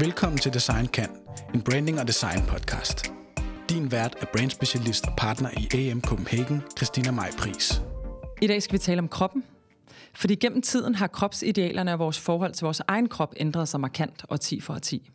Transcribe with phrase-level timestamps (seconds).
[0.00, 1.08] Velkommen til Design Kan,
[1.54, 3.12] en branding og design podcast.
[3.70, 7.82] Din vært er brandspecialist og partner i AM Copenhagen, Christina Maj Pris.
[8.42, 9.44] I dag skal vi tale om kroppen.
[10.14, 14.24] Fordi gennem tiden har kropsidealerne og vores forhold til vores egen krop ændret sig markant
[14.28, 15.10] og 10 for 10.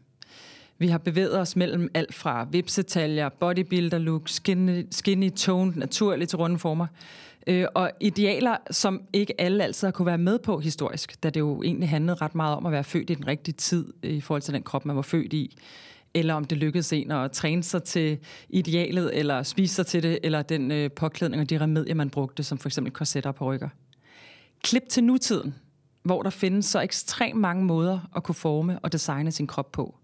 [0.78, 6.38] Vi har bevæget os mellem alt fra vipsetaljer, bodybuilder look, skinny, skinny toned, naturligt til
[6.38, 6.88] runde former.
[7.48, 11.40] Øh, og idealer, som ikke alle altid har kunne være med på historisk, da det
[11.40, 14.22] jo egentlig handlede ret meget om at være født i den rigtige tid øh, i
[14.22, 15.58] forhold til den krop, man var født i
[16.16, 18.18] eller om det lykkedes en at træne sig til
[18.50, 22.44] idealet, eller spise sig til det, eller den øh, påklædning og de remedier, man brugte,
[22.44, 23.70] som for eksempel korsetter på rykker.
[24.64, 25.56] Klip til nutiden,
[26.04, 29.96] hvor der findes så ekstremt mange måder at kunne forme og designe sin krop på.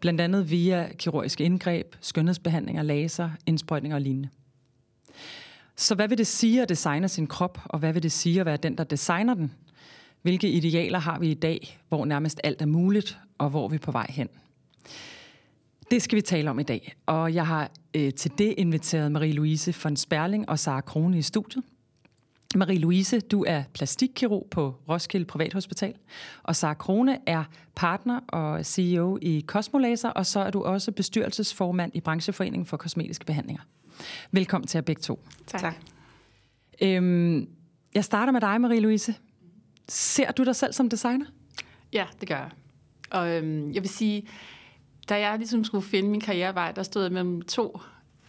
[0.00, 4.28] Blandt andet via kirurgiske indgreb, skønhedsbehandlinger, laser, indsprøjtninger og lignende.
[5.76, 8.46] Så hvad vil det sige at designe sin krop, og hvad vil det sige at
[8.46, 9.52] være den, der designer den?
[10.22, 13.80] Hvilke idealer har vi i dag, hvor nærmest alt er muligt, og hvor vi er
[13.80, 14.28] på vej hen?
[15.90, 19.80] Det skal vi tale om i dag, og jeg har øh, til det inviteret Marie-Louise
[19.82, 21.64] von Sperling og Sara Krone i studiet.
[22.56, 25.94] Marie-Louise, du er plastikkirurg på Roskilde Privathospital,
[26.42, 31.92] og Sara Krone er partner og CEO i Cosmolaser, og så er du også bestyrelsesformand
[31.94, 33.62] i Brancheforeningen for Kosmetiske Behandlinger.
[34.32, 35.20] Velkommen til jer begge to.
[35.46, 35.60] Tak.
[35.60, 35.74] tak.
[36.82, 37.48] Øhm,
[37.94, 39.12] jeg starter med dig, Marie-Louise.
[39.88, 41.26] Ser du dig selv som designer?
[41.92, 42.50] Ja, det gør jeg.
[43.10, 44.28] Og øhm, jeg vil sige,
[45.08, 47.80] da jeg ligesom skulle finde min karrierevej, der stod jeg mellem to,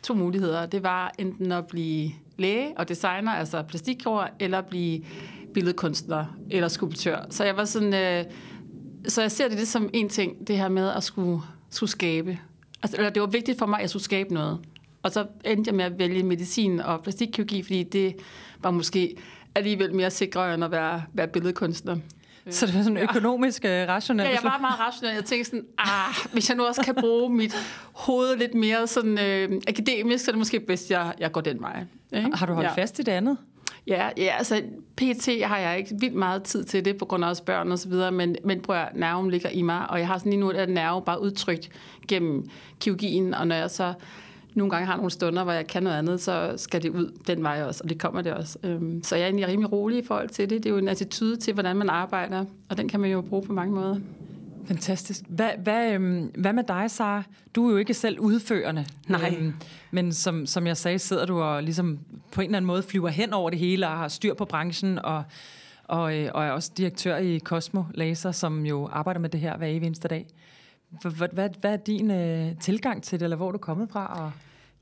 [0.04, 0.66] to muligheder.
[0.66, 5.06] Det var enten at blive læge og designer, altså plastikkirurg, eller blive
[5.54, 7.26] billedkunstner eller skulptør.
[7.30, 8.32] Så jeg var sådan, øh,
[9.08, 12.40] så jeg ser det lidt som en ting, det her med at skulle, skulle skabe.
[12.84, 14.60] Altså, eller det var vigtigt for mig, at jeg skulle skabe noget.
[15.06, 18.16] Og så endte jeg med at vælge medicin og plastikkirurgi, fordi det
[18.60, 19.16] var måske
[19.56, 21.98] alligevel mere sikre end at være, være billedkunstner.
[22.50, 23.86] Så det var sådan økonomisk ja.
[23.90, 24.30] rationelt?
[24.30, 25.16] Ja, jeg var meget rationel.
[25.16, 27.56] Jeg tænkte sådan, ah, hvis jeg nu også kan bruge mit
[27.94, 31.42] hoved lidt mere sådan, øh, akademisk, så er det måske bedst, at jeg, jeg går
[31.42, 31.84] den vej.
[32.14, 32.32] Ikke?
[32.34, 32.82] Har du holdt ja.
[32.82, 33.38] fast i det andet?
[33.88, 34.62] Ja, ja, altså
[34.98, 37.80] PT har jeg ikke vildt meget tid til det, på grund af også børn og
[37.80, 40.40] så videre, men, men prøv at nerven ligger i mig, og jeg har sådan lige
[40.40, 41.70] nu et nerve bare udtrykt
[42.08, 42.50] gennem
[42.80, 43.94] kirurgien, og når jeg så
[44.56, 47.44] nogle gange har nogle stunder, hvor jeg kan noget andet, så skal det ud den
[47.44, 48.58] vej også, og det kommer det også.
[48.64, 50.64] Øhm, så jeg er egentlig rimelig rolig i forhold til det.
[50.64, 53.44] Det er jo en attitude til, hvordan man arbejder, og den kan man jo bruge
[53.44, 54.00] på mange måder.
[54.66, 55.22] Fantastisk.
[55.28, 57.24] Hvad, hvad, øhm, hvad med dig, Sara?
[57.56, 58.86] Du er jo ikke selv udførende.
[59.08, 59.36] Nej.
[59.40, 59.54] Øhm,
[59.92, 62.00] men som, som jeg sagde, sidder du og ligesom
[62.32, 65.00] på en eller anden måde flyver hen over det hele og har styr på branchen
[65.00, 65.24] og,
[65.84, 69.58] og, øh, og er også direktør i Cosmo Laser, som jo arbejder med det her
[69.58, 70.26] hver eneste dag.
[71.02, 74.24] Hvad, hvad, hvad er din øh, tilgang til det, eller hvor er du kommet fra?
[74.24, 74.32] Og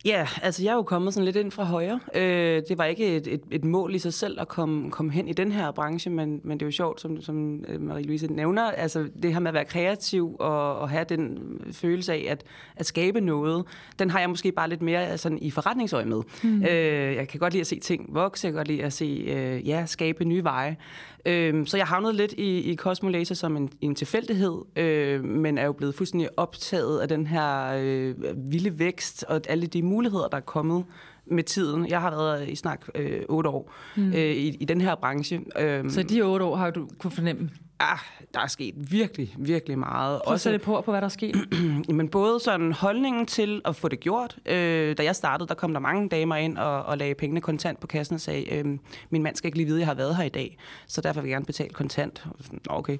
[0.06, 2.00] Ja, altså jeg er jo kommet sådan lidt ind fra højre.
[2.16, 5.28] Øh, det var ikke et, et, et mål i sig selv at komme, komme hen
[5.28, 8.72] i den her branche, men, men det er jo sjovt, som, som øh, Marie-Louise nævner,
[8.72, 11.40] altså det her med at være kreativ og, og have den
[11.72, 12.44] følelse af at,
[12.76, 13.66] at skabe noget,
[14.00, 16.22] den har jeg måske bare lidt mere sådan i forretningsøje med.
[16.44, 16.64] Mm.
[16.64, 19.26] Øh, jeg kan godt lide at se ting vokse, jeg kan godt lide at se,
[19.28, 20.78] øh, ja, skabe nye veje.
[21.26, 25.58] Øh, så jeg havnede lidt i, i Cosmo Laser som en, en tilfældighed, øh, men
[25.58, 28.16] er jo blevet fuldstændig optaget af den her øh,
[28.52, 30.86] vilde vækst og alle de muligheder, der er kommet
[31.26, 31.90] med tiden.
[31.90, 34.14] Jeg har været i snak øh, otte år mm.
[34.14, 35.42] øh, i, i den her branche.
[35.60, 37.50] Øh, så de otte år har du kunne fornemme?
[37.80, 37.98] Ah,
[38.34, 40.22] der er sket virkelig, virkelig meget.
[40.26, 41.36] Prøv at sætte på, på, hvad der er sket.
[41.90, 44.38] Men både sådan holdningen til at få det gjort.
[44.46, 47.80] Øh, da jeg startede, der kom der mange damer ind og, og lagde pengene kontant
[47.80, 48.66] på kassen og sagde, øh,
[49.10, 50.58] min mand skal ikke lige vide, at jeg har været her i dag,
[50.88, 52.26] så derfor vil jeg gerne betale kontant.
[52.70, 52.98] Okay.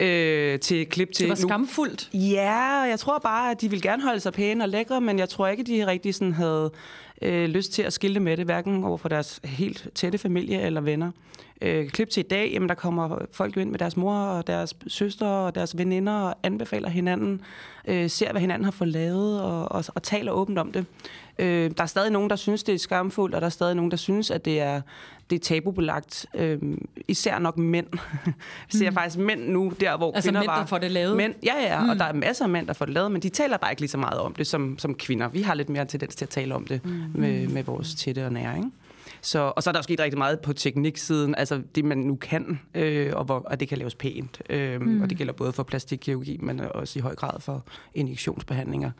[0.00, 1.24] Øh, til klip til...
[1.24, 2.10] Det var skamfuldt.
[2.14, 5.28] Ja, jeg tror bare, at de ville gerne holde sig pæne og lækre, men jeg
[5.28, 6.70] tror ikke, de rigtig sådan havde
[7.22, 10.80] øh, lyst til at skilte med det, hverken over for deres helt tætte familie eller
[10.80, 11.10] venner.
[11.62, 14.46] Øh, klip til i dag, jamen der kommer folk jo ind med deres mor og
[14.46, 17.40] deres søster og deres veninder og anbefaler hinanden,
[17.88, 20.86] øh, ser hvad hinanden har fået lavet og, og, og taler åbent om det.
[21.38, 23.90] Øh, der er stadig nogen, der synes, det er skamfuldt, og der er stadig nogen,
[23.90, 24.80] der synes, at det er,
[25.30, 26.26] det er tabubelagt.
[26.34, 26.58] Øh,
[27.08, 27.86] især nok mænd.
[28.24, 28.32] Vi
[28.78, 28.96] ser mm.
[28.96, 30.58] faktisk mænd nu, der hvor altså kvinder mænd, var...
[30.58, 31.16] der får det lavet?
[31.16, 31.88] Mænd, ja, ja, mm.
[31.88, 33.82] og der er masser af mænd, der får det lavet, men de taler bare ikke
[33.82, 35.28] lige så meget om det som, som kvinder.
[35.28, 36.90] Vi har lidt mere tendens til at tale om det mm.
[37.14, 38.70] med, med vores tætte og nære, ikke?
[39.20, 42.60] Så, og så er der sket rigtig meget på tekniksiden, altså det man nu kan,
[42.74, 44.42] øh, og, hvor, og det kan laves pænt.
[44.50, 45.02] Øh, mm.
[45.02, 47.64] Og det gælder både for plastikkirurgi, men også i høj grad for
[47.94, 48.90] injektionsbehandlinger,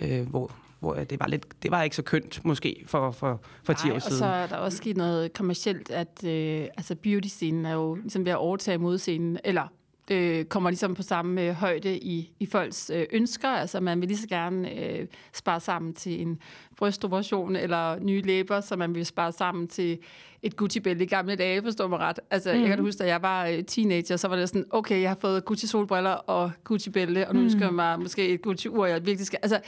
[0.00, 3.72] øh, hvor, hvor det var, lidt, det var ikke så kønt måske for, for, for
[3.72, 4.12] 10 år siden.
[4.12, 8.24] og så er der også sket noget kommercielt, at øh, altså beauty-scenen er jo ligesom
[8.24, 9.72] ved at overtage modscenen, eller
[10.10, 13.48] øh, kommer ligesom på samme øh, højde i, i folks øh, ønsker.
[13.48, 16.38] Altså man vil lige så gerne øh, spare sammen til en
[16.78, 19.98] brystoperation eller nye læber, så man vil spare sammen til
[20.42, 22.20] et Gucci-bælte i gamle dage, forstår mig ret.
[22.30, 22.60] Altså mm.
[22.60, 25.16] jeg kan huske, da jeg var øh, teenager, så var det sådan, okay, jeg har
[25.20, 29.38] fået Gucci-solbriller og Gucci-bælte, og nu ønsker jeg mig måske et Gucci-ur, jeg virkelig skal...
[29.42, 29.60] Altså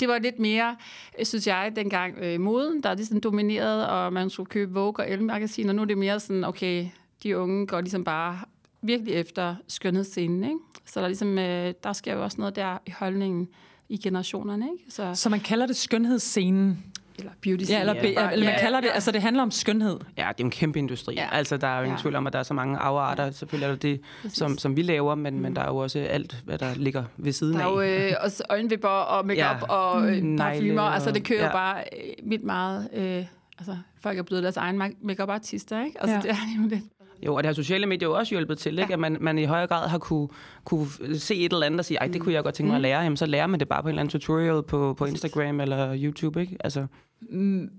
[0.00, 0.76] det var lidt mere,
[1.22, 5.10] synes jeg, dengang øh, moden, der er ligesom domineret, og man skulle købe Vogue og
[5.10, 5.72] Elle-magasiner.
[5.72, 6.86] Nu er det mere sådan, okay,
[7.22, 8.38] de unge går ligesom bare
[8.86, 10.58] virkelig efter skønhedsscenen, ikke?
[10.84, 13.48] Så der, er ligesom, øh, der sker jo også noget der i holdningen
[13.88, 14.84] i generationerne, ikke?
[14.88, 16.84] Så, så man kalder det skønhedsscenen?
[17.18, 19.98] Eller beauty Ja, eller, be, ja, eller man kalder det, altså det handler om skønhed.
[20.18, 21.14] Ja, det er en kæmpe industri.
[21.14, 21.28] Ja.
[21.32, 22.02] Altså, der er jo ingen ja.
[22.02, 23.30] tvivl om, at der er så mange afarter.
[23.30, 25.40] Selvfølgelig er det det, som, som vi laver, men, mm.
[25.40, 27.60] men der er jo også alt, hvad der ligger ved siden af.
[27.60, 29.66] Der er jo øh, også øjenvipper og makeup ja.
[29.66, 30.82] og øh, parfumer.
[30.82, 31.52] Altså, det kører ja.
[31.52, 32.88] bare øh, vildt meget...
[32.92, 33.24] Øh,
[33.58, 36.00] altså, folk er blevet deres egen makeup artister ikke?
[36.00, 36.22] Altså, ja.
[36.22, 36.84] det er jo lidt
[37.26, 38.92] jo, og det har sociale medier jo også hjulpet til, ikke?
[38.92, 40.28] at man, man i højere grad har kunne,
[40.64, 40.86] kunne
[41.18, 42.82] se et eller andet og sige, ej, det kunne jeg godt tænke mig at mm.
[42.82, 43.00] lære.
[43.00, 45.96] Jamen, så lærer man det bare på en eller anden tutorial på, på Instagram eller
[45.96, 46.56] YouTube, ikke?
[46.60, 46.86] Altså.
[47.30, 47.70] Mm.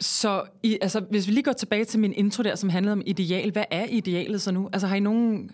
[0.00, 3.02] Så i, altså, hvis vi lige går tilbage til min intro der, som handlede om
[3.06, 4.68] ideal, hvad er idealet så nu?
[4.72, 5.50] Altså har I nogen...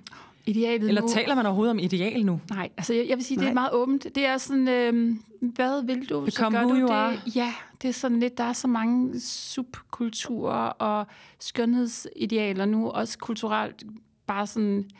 [0.48, 1.08] Idealet Eller nu?
[1.08, 2.40] taler man overhovedet om ideal nu?
[2.50, 3.44] Nej, altså jeg, jeg vil sige, Nej.
[3.44, 4.06] det er meget åbent.
[4.14, 6.90] Det er sådan, øh, hvad vil du, Become så gør du det.
[6.90, 7.20] Are.
[7.34, 11.06] Ja, det er sådan lidt, der er så mange subkulturer og
[11.38, 13.84] skønhedsidealer nu, også kulturelt,
[14.26, 14.90] bare sådan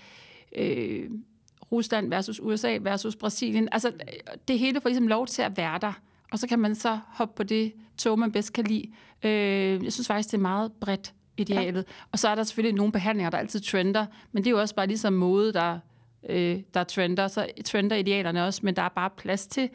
[0.57, 1.11] øh,
[1.73, 3.69] Rusland versus USA versus Brasilien.
[3.73, 3.93] Altså
[4.49, 5.93] det hele får ligesom lov til at være der,
[6.33, 8.85] og så kan man så hoppe på det tog, man bedst kan lide.
[9.23, 11.85] Øh, jeg synes faktisk, det er meget bredt idealet.
[11.89, 11.93] Ja.
[12.13, 14.75] Og så er der selvfølgelig nogle behandlinger, der altid trender, men det er jo også
[14.75, 15.79] bare ligesom mode, der,
[16.29, 17.29] øh, der trender.
[17.29, 19.69] Så trender idealerne også, men der er bare plads til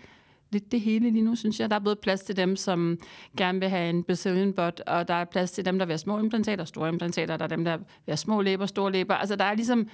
[0.53, 1.69] lidt det hele lige nu, synes jeg.
[1.69, 2.99] Der er både plads til dem, som
[3.37, 5.97] gerne vil have en Brazilian butt, og der er plads til dem, der vil have
[5.97, 9.13] små implantater, store implantater, der er dem, der vil have små læber, store læber.
[9.13, 9.87] Altså, der er ligesom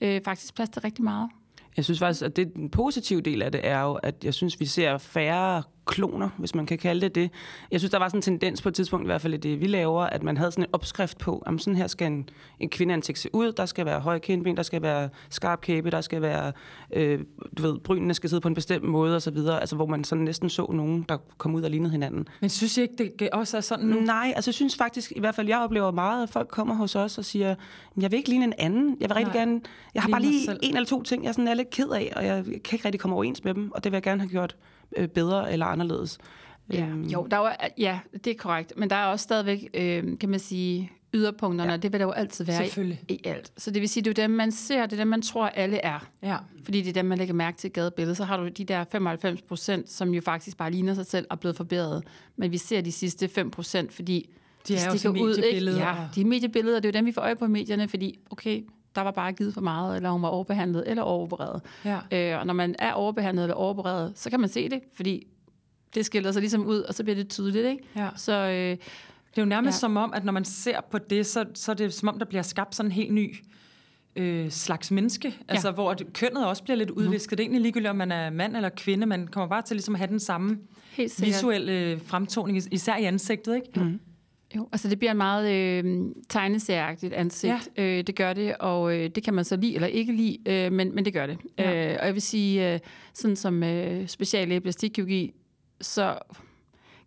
[0.00, 1.30] øh, faktisk plads til rigtig meget.
[1.76, 4.60] Jeg synes faktisk, at det, den positive del af det er jo, at jeg synes,
[4.60, 7.30] vi ser færre kloner, hvis man kan kalde det det.
[7.70, 9.60] Jeg synes, der var sådan en tendens på et tidspunkt, i hvert fald i det,
[9.60, 12.28] vi laver, at man havde sådan en opskrift på, om sådan her skal en,
[12.60, 16.00] en kvindeansigt se ud, der skal være høje kindben, der skal være skarp kæbe, der
[16.00, 16.52] skal være,
[16.92, 17.20] øh,
[17.58, 20.04] du ved, brynene skal sidde på en bestemt måde og så videre, altså hvor man
[20.04, 22.28] sådan næsten så nogen, der kom ud og lignede hinanden.
[22.40, 24.00] Men synes I ikke, det også er sådan nu?
[24.00, 26.96] Nej, altså jeg synes faktisk, i hvert fald jeg oplever meget, at folk kommer hos
[26.96, 27.54] os og siger,
[28.00, 29.44] jeg vil ikke ligne en anden, jeg vil rigtig Nej.
[29.44, 29.60] gerne,
[29.94, 32.26] jeg har bare lige en eller to ting, jeg sådan er lidt ked af, og
[32.26, 34.56] jeg kan ikke rigtig komme overens med dem, og det vil jeg gerne have gjort
[34.96, 36.18] øh, bedre eller anderledes.
[36.72, 37.02] Ja, øhm.
[37.02, 38.72] jo, der er, ja, det er korrekt.
[38.76, 41.76] Men der er også stadigvæk, øh, kan man sige, yderpunkterne, ja.
[41.76, 43.52] det vil der jo altid være i, i alt.
[43.56, 45.76] Så det vil sige, det er dem, man ser, det er dem, man tror, alle
[45.76, 46.08] er.
[46.22, 46.36] Ja.
[46.64, 48.16] Fordi det er dem, man lægger mærke til i gadebilledet.
[48.16, 51.40] Så har du de der 95 procent, som jo faktisk bare ligner sig selv og
[51.40, 52.04] blevet forbedret.
[52.36, 54.30] Men vi ser de sidste 5 procent, fordi
[54.68, 55.36] de, de er jo ud.
[55.36, 55.70] Ikke?
[55.70, 58.18] Ja, de er mediebilleder, det er jo dem, vi får øje på i medierne, fordi
[58.30, 58.62] okay,
[58.98, 61.62] der var bare givet for meget, eller hun var overbehandlet eller overopereret.
[61.84, 61.98] Ja.
[62.12, 65.26] Øh, og når man er overbehandlet eller overopereret, så kan man se det, fordi
[65.94, 67.66] det skiller sig ligesom ud, og så bliver det tydeligt.
[67.66, 67.82] Ikke?
[67.96, 68.08] Ja.
[68.16, 68.76] Så, øh,
[69.30, 69.80] det er jo nærmest ja.
[69.80, 72.26] som om, at når man ser på det, så, så er det som om, der
[72.26, 73.36] bliver skabt sådan en helt ny
[74.16, 75.32] øh, slags menneske, ja.
[75.48, 77.32] altså hvor kønnet også bliver lidt udvisket.
[77.32, 77.36] Mm.
[77.36, 79.94] Det er egentlig ligegyldigt, om man er mand eller kvinde, man kommer bare til ligesom
[79.94, 80.58] at have den samme
[80.96, 83.54] visuelle fremtoning, især i ansigtet.
[83.54, 83.80] Ikke?
[83.80, 84.00] Mm.
[84.56, 87.68] Jo, altså det bliver en meget øh, tegneserieagtigt ansigt.
[87.76, 87.82] Ja.
[87.82, 90.72] Øh, det gør det, og øh, det kan man så lide eller ikke lide, øh,
[90.72, 91.38] men, men det gør det.
[91.58, 91.92] Ja.
[91.92, 92.80] Øh, og jeg vil sige, øh,
[93.14, 95.34] sådan som øh, speciallæge plastikkirurgi,
[95.80, 96.18] så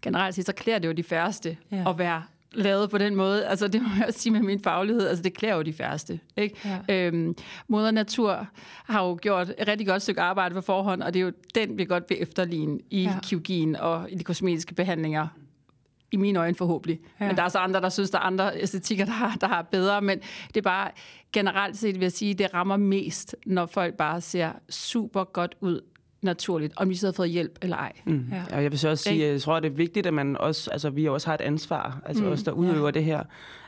[0.01, 1.89] generelt set, så klæder det jo de færreste ja.
[1.89, 2.23] at være
[2.53, 3.47] lavet på den måde.
[3.47, 6.19] Altså det må jeg også sige med min faglighed, altså det klæder jo de færreste.
[6.37, 6.79] Ikke?
[6.89, 7.07] Ja.
[7.07, 7.35] Øhm,
[7.67, 8.47] Moder Natur
[8.85, 11.77] har jo gjort et rigtig godt stykke arbejde på forhånd, og det er jo den,
[11.77, 13.19] vi godt vil efterligne i ja.
[13.23, 15.27] kirurgien og i de kosmetiske behandlinger
[16.11, 16.99] i mine øjne forhåbentlig.
[17.19, 17.27] Ja.
[17.27, 19.61] Men der er så andre, der synes, der er andre æstetikker, der har, der har
[19.61, 20.01] bedre.
[20.01, 20.91] Men det er bare
[21.33, 25.81] generelt set, vil jeg sige, det rammer mest, når folk bare ser super godt ud
[26.21, 27.91] naturligt, om de så har fået hjælp eller ej.
[28.05, 28.25] Mm.
[28.31, 28.55] Ja.
[28.55, 30.89] Og jeg vil så også sige, jeg tror, det er vigtigt, at man også, altså
[30.89, 32.31] vi også har et ansvar, altså mm.
[32.31, 32.91] os, der udøver ja.
[32.91, 33.23] det her,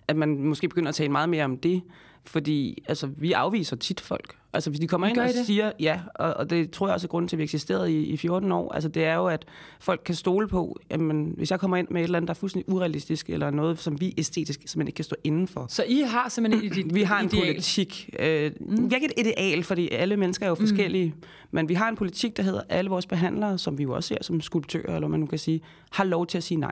[0.08, 1.82] at man måske begynder at tale meget mere om det,
[2.26, 4.36] fordi altså, vi afviser tit folk.
[4.54, 5.46] Altså hvis de kommer ind og det?
[5.46, 8.04] siger ja, og, og det tror jeg også er grunden til, at vi eksisterede i,
[8.04, 9.46] i 14 år, altså det er jo, at
[9.80, 12.38] folk kan stole på, jamen hvis jeg kommer ind med et eller andet, der er
[12.38, 15.66] fuldstændig urealistisk, eller noget, som vi æstetisk simpelthen ikke kan stå indenfor.
[15.70, 17.54] Så I har simpelthen et Vi har en ideal.
[17.54, 18.10] politik.
[18.20, 18.78] Øh, mm.
[18.78, 20.62] Vi har ikke et ideal, fordi alle mennesker er jo mm.
[20.62, 21.28] forskellige, mm.
[21.52, 24.18] men vi har en politik, der hedder, alle vores behandlere, som vi jo også ser
[24.22, 25.62] som skulptører, eller man nu kan sige,
[25.92, 26.72] har lov til at sige nej.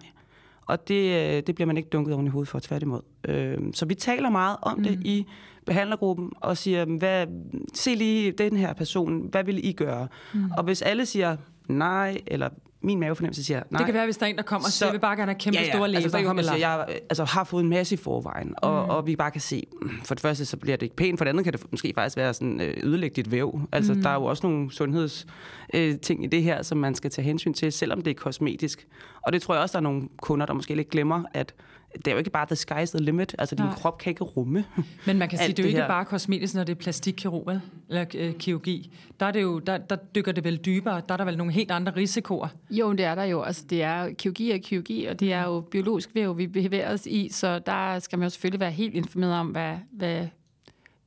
[0.72, 3.02] Og det, øh, det bliver man ikke dunket oven i hovedet for, tværtimod.
[3.28, 4.84] Øh, så vi taler meget om mm.
[4.84, 5.26] det i
[5.66, 7.28] behandlergruppen og siger, hvad,
[7.74, 10.08] se lige den her person, hvad vil I gøre?
[10.34, 10.52] Mm.
[10.58, 11.38] Og hvis alle siger
[11.68, 12.50] nej, eller
[12.84, 13.78] min mavefornemmelse siger, nej.
[13.78, 15.32] Det kan være, hvis der er en, der kommer og siger, jeg vil bare gerne
[15.32, 15.72] have kæmpe ja, ja.
[15.72, 16.04] store læber.
[16.04, 18.90] Altså, der kommer eller- siger, jeg altså, har fået en masse i forvejen, og, mm.
[18.90, 19.64] og vi bare kan se,
[20.06, 22.18] for det første, så bliver det ikke pænt, for det andet kan det måske faktisk
[22.18, 23.60] være sådan øh, ødelægge dit væv.
[23.72, 24.02] Altså, mm.
[24.02, 25.28] der er jo også nogle sundheds
[25.74, 28.88] øh, ting i det her, som man skal tage hensyn til, selvom det er kosmetisk.
[29.22, 31.54] Og det tror jeg også, der er nogle kunder, der måske lidt glemmer, at
[31.96, 33.36] det er jo ikke bare the sky's the limit.
[33.40, 33.76] Altså, din Nej.
[33.76, 34.66] krop kan ikke rumme.
[35.06, 35.88] Men man kan sige, det er jo det ikke her.
[35.88, 38.94] bare kosmetisk, når det er plastikkirurg, eller øh, kirurgi.
[39.20, 41.02] Der, er det jo, der, der dykker det vel dybere.
[41.08, 42.48] Der er der vel nogle helt andre risikoer.
[42.70, 43.42] Jo, det er der jo.
[43.42, 47.06] Altså, det er kirurgi og kirurgi, og det er jo biologisk væv, vi bevæger os
[47.06, 50.28] i, så der skal man jo selvfølgelig være helt informeret om, hvad, hvad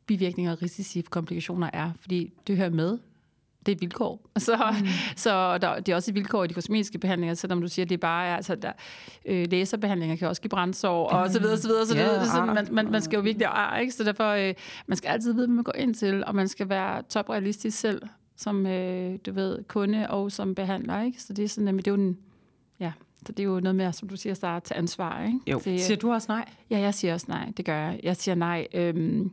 [0.06, 2.98] bivirkninger, risici, komplikationer er, fordi det hører med.
[3.66, 4.20] Det er et vilkår.
[4.38, 4.86] Så, mm.
[5.16, 7.90] så der, det er også et vilkår i de kosmetiske behandlinger, selvom du siger, at
[7.90, 8.72] det bare er, altså der,
[9.26, 12.26] øh, laserbehandlinger kan også give brændsår, og så videre, så videre, så videre.
[12.26, 12.54] Så ar.
[12.54, 13.92] man, man, man skal jo virkelig ar, ikke?
[13.92, 14.54] Så derfor, øh,
[14.86, 18.02] man skal altid vide, hvad man går ind til, og man skal være toprealistisk selv,
[18.36, 21.22] som, øh, du ved, kunde og som behandler, ikke?
[21.22, 22.18] Så det er sådan, at det er jo en,
[22.80, 22.92] ja,
[23.26, 25.38] så det er jo noget med, som du siger, starte til ansvar, ikke?
[25.46, 25.60] Jo.
[25.60, 26.48] Til, Siger du også nej?
[26.70, 27.52] Ja, jeg siger også nej.
[27.56, 28.00] Det gør jeg.
[28.02, 29.30] Jeg siger nej, øhm,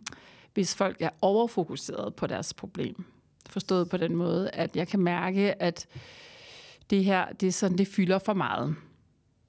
[0.54, 3.06] hvis folk er overfokuseret på deres problem.
[3.52, 5.88] Forstået på den måde, at jeg kan mærke, at
[6.90, 8.76] det her, det er sådan, det fylder for meget.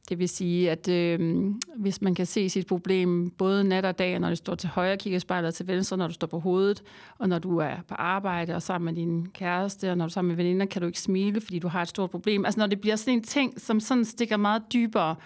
[0.08, 4.18] Det vil sige, at øh, hvis man kan se sit problem både nat og dag,
[4.18, 6.82] når du står til højre, kigger og til venstre, når du står på hovedet,
[7.18, 10.12] og når du er på arbejde og sammen med din kæreste, og når du er
[10.12, 12.44] sammen med veninder, kan du ikke smile, fordi du har et stort problem.
[12.44, 15.16] Altså når det bliver sådan en ting, som sådan stikker meget dybere,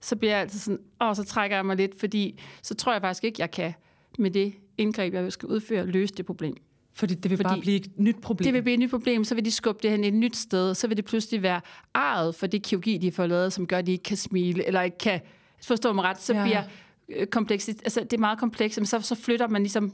[0.00, 3.00] så bliver jeg altid sådan, åh, så trækker jeg mig lidt, fordi så tror jeg
[3.00, 3.74] faktisk ikke, jeg kan
[4.18, 6.56] med det indgreb, jeg skal udføre, løse det problem.
[6.94, 8.44] Fordi det vil Fordi bare blive et nyt problem.
[8.44, 10.74] Det vil blive et nyt problem, så vil de skubbe det hen et nyt sted,
[10.74, 11.60] så vil det pludselig være
[11.94, 14.82] arret for det kirurgi, de får lavet, som gør, at de ikke kan smile, eller
[14.82, 15.20] ikke kan
[15.62, 16.42] forstå mig ret, så Ja.
[16.44, 16.62] bliver
[17.08, 19.92] øh, komplekst, altså det er meget komplekst, men så, så flytter man ligesom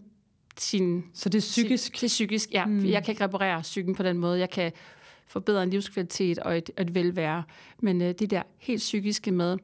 [0.59, 1.05] sin...
[1.15, 1.93] Så det er psykisk.
[1.93, 2.67] Det er psykisk, ja.
[2.67, 2.87] Mm.
[2.87, 4.39] Jeg kan ikke reparere psyken på den måde.
[4.39, 4.73] Jeg kan
[5.27, 7.43] forbedre en livskvalitet og et, et velvære.
[7.81, 9.57] Men øh, det der helt psykiske med,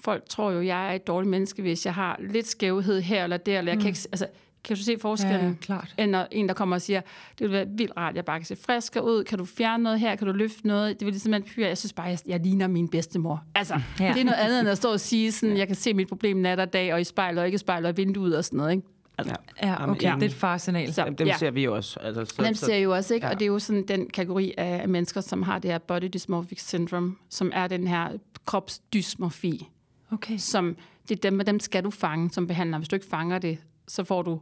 [0.00, 3.36] folk tror jo, jeg er et dårligt menneske, hvis jeg har lidt skævhed her eller
[3.36, 3.82] der, eller jeg mm.
[3.82, 4.00] kan ikke...
[4.12, 4.26] Altså,
[4.64, 5.48] kan du se forskellen?
[5.48, 5.94] Ja, klart.
[5.98, 7.00] end når en, der kommer og siger,
[7.38, 10.00] det vil være vildt rart, jeg bare kan se friskere ud, kan du fjerne noget
[10.00, 11.00] her, kan du løfte noget?
[11.00, 13.44] Det vil ligesom, at jeg synes bare, jeg, jeg ligner min bedstemor.
[13.54, 14.12] Altså, Ja.
[14.12, 16.36] det er noget andet, end at stå og sige, sådan, jeg kan se mit problem
[16.36, 18.72] nat og dag, og i spejlet, og ikke i spejlet, og vinduet og sådan noget,
[18.72, 18.86] ikke?
[19.26, 19.32] Ja.
[19.62, 20.02] Ja, Jamen, okay.
[20.02, 20.14] ja.
[20.14, 20.92] Det er et farsignal.
[20.94, 21.36] Så, Dem, dem ja.
[21.36, 22.00] ser vi jo også.
[22.00, 23.26] Altså, så, Dem ser jeg jo også, ikke?
[23.26, 23.32] ja.
[23.32, 26.60] Og det er jo sådan den kategori af mennesker, som har det her body dysmorphic
[26.68, 28.08] syndrome, som er den her
[28.46, 29.68] kropsdysmorfi,
[30.12, 30.36] Okay.
[30.38, 30.76] som
[31.08, 32.78] det er dem, dem skal du fange som behandler.
[32.78, 33.58] Hvis du ikke fanger det,
[33.88, 34.40] så får du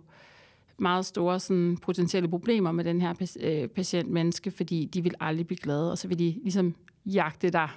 [0.78, 5.58] meget store sådan, potentielle problemer med den her øh, patient-menneske, fordi de vil aldrig blive
[5.58, 6.74] glade, og så vil de ligesom
[7.06, 7.68] jagte dig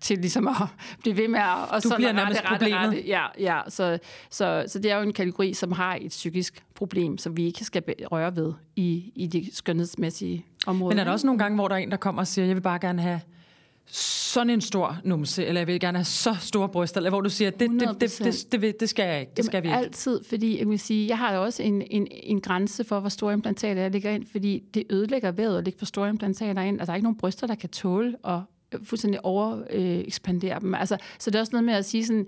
[0.00, 0.54] til ligesom at
[1.02, 1.70] blive ved med at...
[1.70, 3.06] Og Du sådan bliver nærmest problemet.
[3.06, 3.98] Ja, ja så,
[4.30, 7.64] så, så det er jo en kategori, som har et psykisk problem, som vi ikke
[7.64, 7.82] skal
[8.12, 10.94] røre ved i, i de skønhedsmæssige områder.
[10.94, 12.56] Men er der også nogle gange, hvor der er en, der kommer og siger, jeg
[12.56, 13.20] vil bare gerne have
[13.86, 17.30] sådan en stor numse, eller jeg vil gerne have så store bryster, eller hvor du
[17.30, 19.78] siger, det, det, det, det, det, det, skal jeg ikke, det skal vi ikke.
[19.78, 23.08] Altid, fordi jeg vil sige, jeg har jo også en, en, en grænse for, hvor
[23.08, 26.80] store implantater jeg lægger ind, fordi det ødelægger vævet at lægge for store implantater ind.
[26.80, 28.40] Altså, der er ikke nogen bryster, der kan tåle at
[28.82, 30.04] fuldstændig over øh,
[30.60, 30.74] dem.
[30.74, 32.26] Altså, så det er også noget med at sige sådan,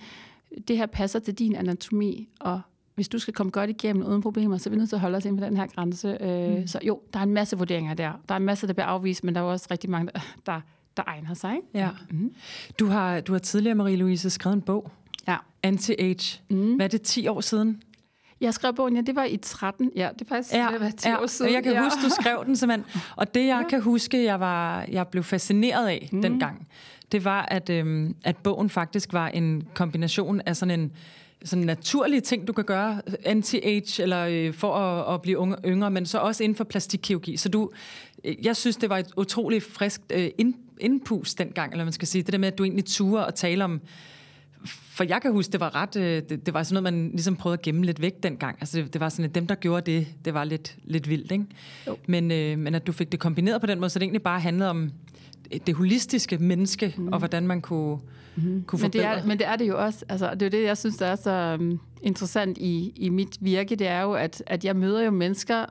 [0.69, 2.61] det her passer til din anatomi, og
[2.95, 5.17] hvis du skal komme godt igennem uden problemer, så er vi nødt til at holde
[5.17, 6.19] os ind på den her grænse.
[6.21, 6.67] Øh, mm.
[6.67, 8.13] Så jo, der er en masse vurderinger der.
[8.29, 10.11] Der er en masse, der bliver afvist, men der er også rigtig mange,
[10.47, 10.61] der,
[10.99, 11.55] der, egner sig.
[11.57, 11.67] Ikke?
[11.75, 11.89] Ja.
[12.79, 14.91] Du, har, du har tidligere, Marie-Louise, skrevet en bog,
[15.29, 15.37] Ja.
[15.67, 16.41] Anti-Age.
[16.51, 16.75] Mm.
[16.75, 17.83] Hvad er det, 10 år siden?
[18.41, 19.91] Jeg skrev bogen, ja, det var i 13.
[19.97, 21.53] Ja, det er faktisk ja, det var 10 år siden.
[21.53, 21.85] Jeg kan ja.
[21.85, 23.03] huske, du skrev den simpelthen.
[23.17, 23.69] Og det, jeg ja.
[23.69, 26.23] kan huske, jeg, var, jeg blev fascineret af mm.
[26.23, 26.69] dengang,
[27.13, 30.93] det var, at, øhm, at bogen faktisk var en kombination af sådan en
[31.45, 35.91] sådan naturlige ting, du kan gøre, anti-age, eller øh, for at, at blive unge, yngre,
[35.91, 37.37] men så også inden for plastikkirurgi.
[37.37, 37.71] Så du,
[38.25, 42.09] øh, jeg synes, det var et utroligt frisk øh, ind, indpus dengang, eller man skal
[42.09, 42.23] sige.
[42.23, 43.81] Det der med, at du egentlig turer og tale om,
[44.67, 47.37] for jeg kan huske, det var ret, øh, det, det var sådan noget, man ligesom
[47.37, 48.57] prøvede at gemme lidt væk dengang.
[48.61, 51.33] Altså det, det var sådan, at dem, der gjorde det, det var lidt, lidt vildt,
[51.33, 51.45] ikke?
[51.87, 51.97] Jo.
[52.07, 54.41] Men, øh, men at du fik det kombineret på den måde, så det egentlig bare
[54.41, 54.91] handlede om
[55.67, 57.09] det holistiske menneske, mm.
[57.09, 57.99] og hvordan man kunne,
[58.37, 58.65] mm.
[58.67, 59.19] kunne men det, forbedre.
[59.19, 60.05] er, men det er det jo også.
[60.09, 63.37] Altså, det er jo det, jeg synes, der er så um, interessant i, i mit
[63.41, 63.77] virke.
[63.77, 65.65] Det er jo, at, at jeg møder jo mennesker,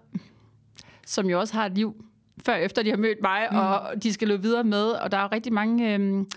[1.06, 2.06] som jo også har et liv
[2.46, 3.58] før efter de har mødt mig, mm.
[3.58, 4.84] og de skal løbe videre med.
[4.84, 6.28] Og der er rigtig mange øhm,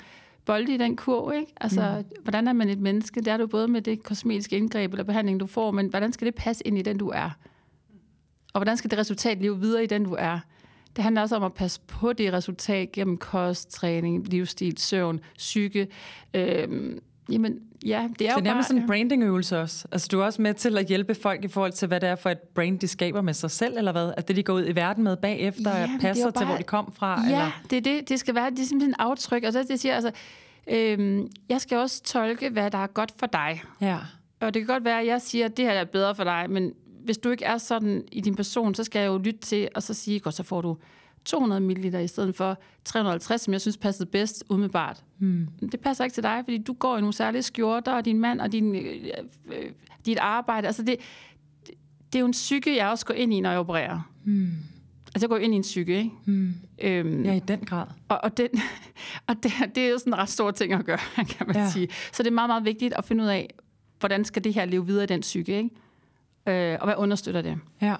[0.44, 1.52] bolde i den kurv, ikke?
[1.60, 2.22] Altså, mm.
[2.22, 3.20] hvordan er man et menneske?
[3.20, 6.26] Det er du både med det kosmetiske indgreb eller behandling, du får, men hvordan skal
[6.26, 7.30] det passe ind i den, du er?
[8.52, 10.38] Og hvordan skal det resultat leve videre i den, du er?
[10.96, 15.88] Det handler også om at passe på det resultat gennem kost, træning, livsstil, søvn, psyke.
[16.34, 16.98] Øhm,
[17.32, 18.62] jamen, ja, det er det er bare...
[18.62, 19.86] sådan en brandingøvelse også.
[19.92, 22.16] Altså, du er også med til at hjælpe folk i forhold til, hvad det er
[22.16, 24.12] for et brand, de skaber med sig selv, eller hvad?
[24.16, 26.32] At det, de går ud i verden med bagefter, Ja, er passer bare...
[26.32, 27.20] til, bare- hvor de kom fra?
[27.20, 27.60] Ja, eller?
[27.70, 28.08] det er det.
[28.08, 29.44] Det skal være det er simpelthen aftryk.
[29.44, 30.10] Og så det, siger, altså,
[30.70, 33.62] øhm, jeg skal også tolke, hvad der er godt for dig.
[33.80, 33.98] Ja.
[34.40, 36.46] Og det kan godt være, at jeg siger, at det her er bedre for dig,
[36.48, 36.72] men
[37.04, 39.82] hvis du ikke er sådan i din person, så skal jeg jo lytte til, og
[39.82, 40.76] så sige, godt, så får du
[41.24, 45.04] 200 ml i stedet for 350, som jeg synes passede bedst umiddelbart.
[45.18, 45.48] Hmm.
[45.72, 48.40] Det passer ikke til dig, fordi du går i nogle særlige skjorter, og din mand
[48.40, 49.06] og din, øh,
[49.46, 49.70] øh,
[50.06, 50.66] dit arbejde.
[50.66, 50.96] Altså det,
[52.12, 54.10] det, er jo en psyke, jeg også går ind i, når jeg opererer.
[54.24, 54.52] Hmm.
[55.06, 56.10] Altså jeg går ind i en psyke, ikke?
[56.24, 56.54] Hmm.
[56.82, 57.86] Øhm, ja, i den grad.
[58.08, 58.48] og, og, den,
[59.28, 60.98] og det, det er jo sådan en ret stor ting at gøre,
[61.36, 61.70] kan man ja.
[61.70, 61.88] sige.
[62.12, 63.54] Så det er meget, meget vigtigt at finde ud af,
[64.00, 65.70] hvordan skal det her leve videre i den psyke, ikke?
[66.72, 67.58] Øh, og hvad understøtter det?
[67.82, 67.94] Ja.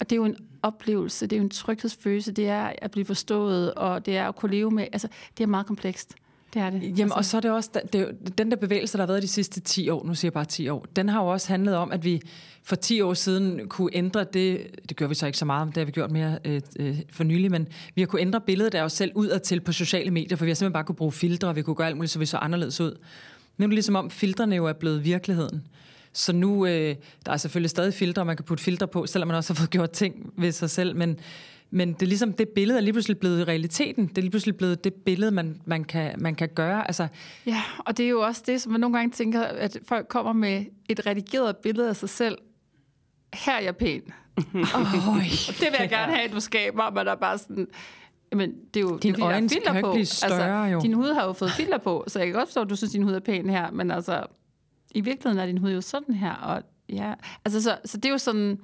[0.00, 3.04] Og det er jo en oplevelse, det er jo en tryghedsfølelse, det er at blive
[3.04, 6.14] forstået, og det er at kunne leve med, altså det er meget komplekst.
[6.54, 6.82] Det er det.
[6.82, 9.22] Jamen, altså, og så er det også, det er den der bevægelse, der har været
[9.22, 11.76] de sidste 10 år, nu siger jeg bare 10 år, den har jo også handlet
[11.76, 12.22] om, at vi
[12.62, 15.76] for 10 år siden kunne ændre det, det gør vi så ikke så meget, det
[15.76, 18.82] har vi gjort mere øh, øh, for nylig, men vi har kunne ændre billedet af
[18.82, 21.56] os selv udadtil på sociale medier, for vi har simpelthen bare kunne bruge filtre, og
[21.56, 22.96] vi kunne gøre alt muligt, så vi så anderledes ud.
[23.56, 25.62] Nu er det ligesom om, filtrene jo er blevet virkeligheden.
[26.12, 29.36] Så nu, øh, der er selvfølgelig stadig filtre, man kan putte filtre på, selvom man
[29.36, 31.18] også har fået gjort ting ved sig selv, men,
[31.70, 34.06] men det er ligesom, det billede er lige pludselig blevet realiteten.
[34.06, 36.86] Det er lige pludselig blevet det billede, man, man, kan, man kan gøre.
[36.86, 37.08] Altså,
[37.46, 40.32] Ja, og det er jo også det, som man nogle gange tænker, at folk kommer
[40.32, 42.38] med et redigeret billede af sig selv.
[43.34, 44.02] Her er jeg pæn.
[44.54, 47.66] Øj, Det vil jeg gerne have, at du skaber, men der er bare sådan...
[48.32, 49.96] Men det er jo det er, fordi, der er øjne filter på.
[50.04, 50.80] større, jo.
[50.80, 52.90] Din hud har jo fået filter på, så jeg kan godt forstå, at du synes,
[52.90, 54.22] at din hud er pæn her, men altså,
[54.94, 58.10] i virkeligheden er din hud jo sådan her, og ja, altså, så, så det er
[58.10, 58.58] jo sådan,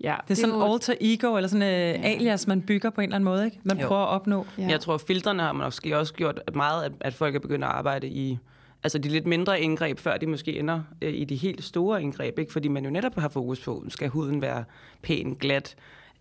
[0.00, 0.16] ja.
[0.28, 1.62] det er sådan jo, alter ego, eller sådan
[1.96, 3.60] en uh, alias, man bygger på en eller anden måde, ikke?
[3.64, 3.86] Man Jo.
[3.86, 4.46] prøver at opnå.
[4.58, 4.68] Ja.
[4.68, 7.64] Jeg tror, at filtrene har måske også gjort at meget, at, at folk er begyndt
[7.64, 8.38] at arbejde i
[8.82, 12.38] altså de lidt mindre indgreb, før de måske ender øh, i de helt store indgreb.
[12.38, 12.52] Ikke?
[12.52, 14.64] Fordi man jo netop har fokus på, skal huden være
[15.02, 15.74] pæn, glat,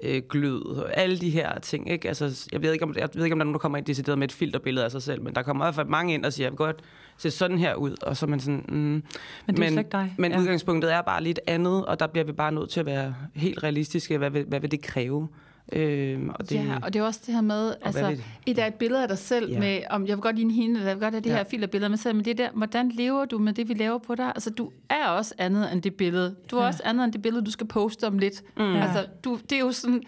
[0.04, 1.90] øh, glød, og alle de her ting.
[1.92, 2.08] Ikke?
[2.08, 3.86] Altså, jeg, ved ikke, om, jeg ved ikke, om der er nogen, der kommer ind
[3.86, 6.26] decideret med et filterbillede af sig selv, men der kommer i hvert fald mange ind
[6.26, 6.80] og siger, jeg vil godt
[7.18, 8.66] se sådan her ud, og så er man sådan...
[8.70, 9.04] Mm, Men
[9.48, 10.16] det er ikke dig.
[10.18, 10.40] Men Ja.
[10.40, 13.64] udgangspunktet er bare lidt andet, og der bliver vi bare nødt til at være helt
[13.64, 14.18] realistiske.
[14.18, 15.28] Hvad vil, hvad vil det kræve?
[15.72, 18.26] Øhm, og det, Ja, og det er også det her med, altså, vil det?
[18.46, 19.60] et er et billede af dig selv Ja.
[19.60, 21.36] med, om jeg vil godt ligne hende, eller jeg vil godt have det Ja.
[21.36, 24.16] her filterbillede med selv, men det der, hvordan lever du med det, vi laver på
[24.16, 24.26] dig?
[24.26, 26.36] Altså, du er også andet end det billede.
[26.52, 26.68] Du er ja.
[26.68, 28.44] også andet end det billede, du skal poste om lidt.
[28.58, 28.76] Mm.
[28.76, 30.04] Altså, du, det er jo sådan,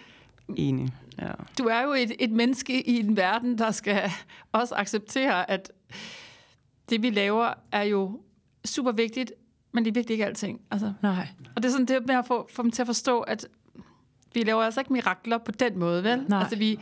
[0.58, 0.90] Enig.
[1.22, 1.32] Ja.
[1.58, 4.02] du er jo et, et menneske i en verden, der skal
[4.52, 5.72] også acceptere, at
[6.90, 8.20] det, vi laver, er jo
[8.66, 9.34] super vigtigt,
[9.72, 10.62] men det er vigtigt ikke alting.
[10.72, 11.28] Altså, Nej.
[11.56, 13.48] og det er sådan det med at få, få dem til at forstå, at
[14.34, 16.24] vi laver altså ikke mirakler på den måde, vel?
[16.28, 16.40] Nej.
[16.40, 16.80] Altså, vi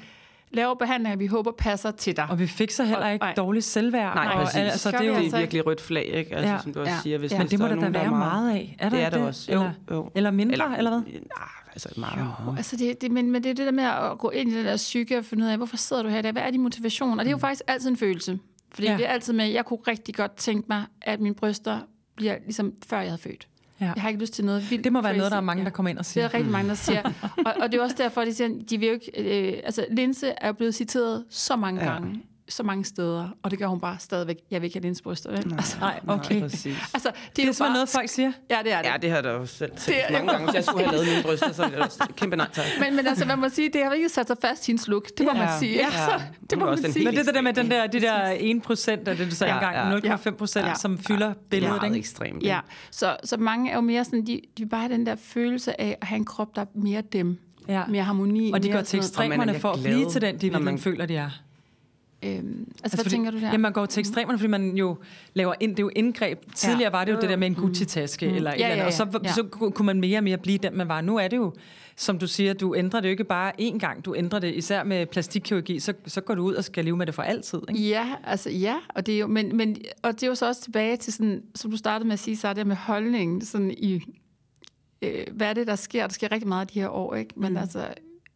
[0.51, 2.27] laver behandlinger, vi håber passer til dig.
[2.29, 4.15] Og vi fikser heller ikke dårligt selvværd.
[4.15, 4.55] Nej, og, præcis.
[4.55, 5.38] altså, det er jo, Det er ikke.
[5.38, 6.35] virkelig rødt flag, ikke?
[6.35, 6.59] Altså, Ja.
[6.63, 6.99] som du også Ja.
[7.03, 7.17] siger.
[7.17, 7.38] Hvis, Ja.
[7.38, 8.75] men det må der er da nogen, der være meget af.
[8.79, 9.51] Er der det er der også.
[9.51, 10.12] Jo, Eller, jo.
[10.15, 10.99] eller mindre, eller, eller hvad?
[11.12, 12.19] Nej, altså meget.
[12.47, 12.55] Jo.
[12.57, 14.65] Altså det, det, men, men det er det der med at gå ind i den
[14.65, 16.31] der psyke og finde ud af, hvorfor sidder du her der?
[16.31, 17.12] Hvad er din motivation?
[17.19, 18.39] Og det er jo faktisk altid en følelse.
[18.73, 18.97] Fordi ja.
[18.97, 21.79] det er altid med, at jeg kunne rigtig godt tænke mig, at mine bryster
[22.15, 23.47] bliver ligesom før jeg havde født.
[23.81, 23.85] Ja.
[23.95, 25.31] Jeg har ikke lyst til noget vildt Det må være noget, crazy.
[25.31, 25.65] der er mange, Ja.
[25.65, 26.23] der kommer ind og Det siger.
[26.23, 27.01] er der rigtig mange, der siger.
[27.45, 29.51] og, og det er også derfor, de siger, de vil jo ikke...
[29.51, 31.91] Øh, altså, Linse er blevet citeret så mange Ja.
[31.91, 34.35] gange, så mange steder, og det gør hun bare stadigvæk.
[34.51, 35.53] Jeg vil ikke have Linse bryster, vel?
[35.57, 36.31] Altså, Nej, okay.
[36.35, 36.77] Nej, præcis.
[36.93, 37.73] altså, det er, Det er jo simpelthen bare...
[37.73, 38.31] noget, folk siger.
[38.49, 38.89] Ja, det er det.
[38.89, 40.45] Ja, det har der jo selv Det er- mange gange.
[40.45, 42.65] Hvis jeg skulle have lavet mine bryster, så ville jeg også kæmpe nej tak.
[42.79, 45.07] Men, men altså, man må sige, det har ikke sat sig fast i hendes look.
[45.17, 45.45] Det må Ja.
[45.45, 45.73] man sige.
[45.75, 45.85] Ja.
[45.85, 47.05] Altså, det må også man sige.
[47.05, 49.35] Men det er det der med den der, de der 1 procent af det, du
[49.35, 50.15] sagde Ja, engang, ja.
[50.15, 50.73] 0,5 procent, Ja.
[50.73, 51.97] som fylder billedet, Meget ikke?
[51.99, 52.43] ekstremt.
[52.43, 52.59] Ja,
[52.91, 56.07] så, så mange er jo mere sådan, de, de bare den der følelse af at
[56.07, 57.38] have en krop, der er mere dem.
[57.67, 57.83] Ja.
[57.85, 58.51] Mere harmoni.
[58.51, 61.05] Og de går til Og er ekstremerne for at blive til den, de man- føler,
[61.05, 61.29] de er.
[62.23, 63.45] Øhm, altså, altså, hvad fordi, tænker du der?
[63.45, 64.97] Jamen, man går til ekstremerne, fordi man jo
[65.34, 66.53] laver ind, det er jo indgreb.
[66.55, 68.36] Tidligere var det jo det der med en Gucci-taske, mm.
[68.36, 69.27] eller et Ja, eller andet, ja, og så, ja.
[69.27, 69.34] Ja.
[69.34, 71.01] så kunne man mere og mere blive den, man var.
[71.01, 71.53] Nu er det jo,
[71.95, 74.84] som du siger, du ændrer det jo ikke bare én gang, du ændrer det, især
[74.84, 77.60] med plastikkirurgi, så, så går du ud og skal leve med det for altid.
[77.69, 77.82] Ikke?
[77.82, 80.62] Ja, altså ja, og det er jo, men, men, og det er jo så også
[80.62, 83.71] tilbage til sådan, som du startede med at sige, så er det med holdningen, sådan
[83.71, 84.01] i,
[85.01, 86.08] øh, hvad er det, der sker?
[86.08, 87.34] Der sker rigtig meget de her år, ikke?
[87.38, 87.58] Men mm.
[87.58, 87.88] altså,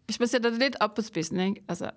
[0.05, 1.61] hvis man sætter det lidt op på spidsen, ikke?
[1.69, 1.89] Altså,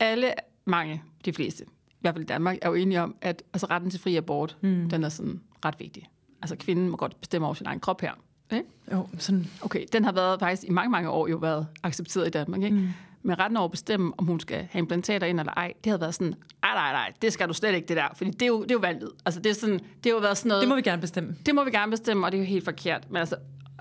[0.00, 0.32] alle,
[0.64, 3.90] mange, de fleste, i hvert fald i Danmark, er jo enige om, at altså, retten
[3.90, 4.90] til fri abort, mm.
[4.90, 6.08] den er sådan ret vigtig.
[6.42, 8.12] Altså, kvinden må godt bestemme over sin egen krop her.
[8.52, 8.64] Ikke?
[8.92, 12.30] Jo, sådan, Okay, den har været faktisk i mange, mange år jo været accepteret i
[12.30, 12.76] Danmark, ikke?
[12.76, 12.88] Mm.
[13.22, 16.00] Men retten over at bestemme, om hun skal have implantater ind eller ej, det havde
[16.00, 18.08] været sådan, nej, nej, nej, det skal du slet ikke, det der.
[18.14, 19.22] Fordi det er jo, det er jo vanvittigt.
[19.26, 21.36] Altså, det, er sådan, det har jo været sådan noget, det må vi gerne bestemme.
[21.46, 23.10] det må vi gerne bestemme, og det er jo helt forkert.
[23.10, 23.36] Men altså,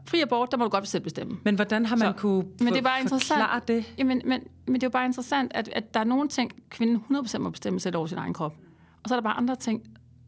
[0.10, 1.38] fri abort, der må du godt selv bestemme.
[1.44, 3.68] Men hvordan har man Så- kunne Men det er bare interessant.
[3.68, 3.94] det?
[3.98, 7.04] Jamen, men, men det er jo bare interessant, at, at der er nogle ting, kvinden
[7.18, 8.56] 100% må bestemme selv over sin egen krop.
[9.04, 9.82] Og så er der bare andre ting,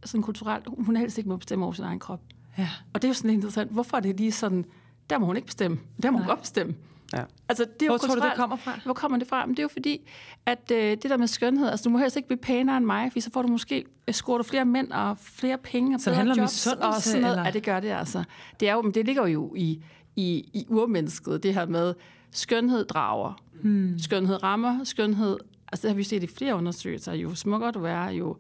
[0.06, 2.22] sådan kulturelt, hun helst ikke må bestemme over sin egen krop.
[2.58, 2.70] Ja.
[2.94, 3.72] Og det er jo sådan interessant.
[3.72, 4.66] Hvorfor er det lige sådan,
[5.10, 6.76] der må hun ikke bestemme, der må hun godt bestemme.
[7.14, 7.24] Ja.
[7.50, 8.80] Altså, det er jo Hvor tror du, det kommer fra?
[8.84, 9.46] Hvor kommer det fra?
[9.46, 10.10] Men det er jo fordi,
[10.46, 13.12] at øh, det der med skønhed, altså du må helst ikke blive pænere end mig,
[13.12, 16.10] for så får du måske, øh, scorer du flere mænd og flere penge og Så
[16.10, 17.34] det bedre handler om jobs og misundelse, sådan noget.
[17.34, 17.46] eller?
[17.46, 18.24] Ja, det gør det altså.
[18.60, 19.84] Det, er jo, men det ligger jo i,
[20.16, 21.94] i, i urmennesket, det her med,
[22.32, 24.00] skønhed drager, hmm.
[24.00, 25.38] skønhed rammer, skønhed,
[25.72, 28.38] altså det har vi set i flere undersøgelser, jo smukkere du er, jo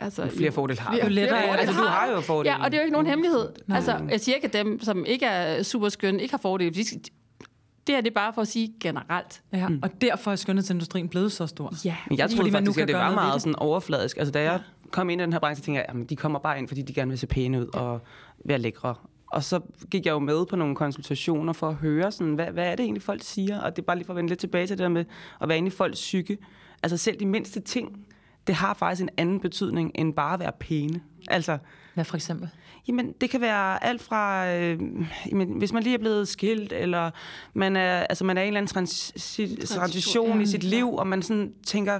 [0.00, 1.02] Altså, flere fordele har du.
[1.02, 2.54] Jo lettere er fordele Altså, du har jo fordele.
[2.54, 3.48] Ja, og det er jo ikke nogen hemmelighed.
[3.68, 6.70] Altså, jeg siger ikke, at dem, som ikke er super skønne, ikke har fordele.
[6.70, 6.84] De
[7.86, 9.42] Det her det er bare for at sige generelt.
[9.52, 11.74] Ja, og derfor er skønhedsindustrien blevet så stor.
[11.84, 11.96] Ja.
[12.08, 14.16] Men jeg Fordi troede man nu faktisk, kan at det var meget sådan overfladisk.
[14.16, 16.58] Altså, da jeg kom ind i den her branche, tænkte jeg, at de kommer bare
[16.58, 18.00] ind, fordi de gerne vil se pæne ud og
[18.44, 18.94] være lækre.
[19.26, 22.66] Og så gik jeg jo med på nogle konsultationer for at høre, sådan, hvad, hvad
[22.66, 23.60] er det egentlig, folk siger?
[23.60, 25.04] Og det er bare lige for at vende lidt tilbage til det der med
[25.40, 26.38] at være inde i folks psyke.
[26.82, 28.06] Altså selv de mindste ting,
[28.46, 31.00] det har faktisk en anden betydning, end bare at være pæne.
[31.28, 31.58] Altså,
[31.94, 32.48] Hvad for eksempel?
[32.88, 34.80] Jamen, det kan være alt fra, øh,
[35.30, 37.10] jamen, hvis man lige er blevet skilt, eller
[37.54, 40.42] man er, altså, man er i en eller anden transi- transition ja.
[40.42, 41.98] i sit liv, og man sådan tænker,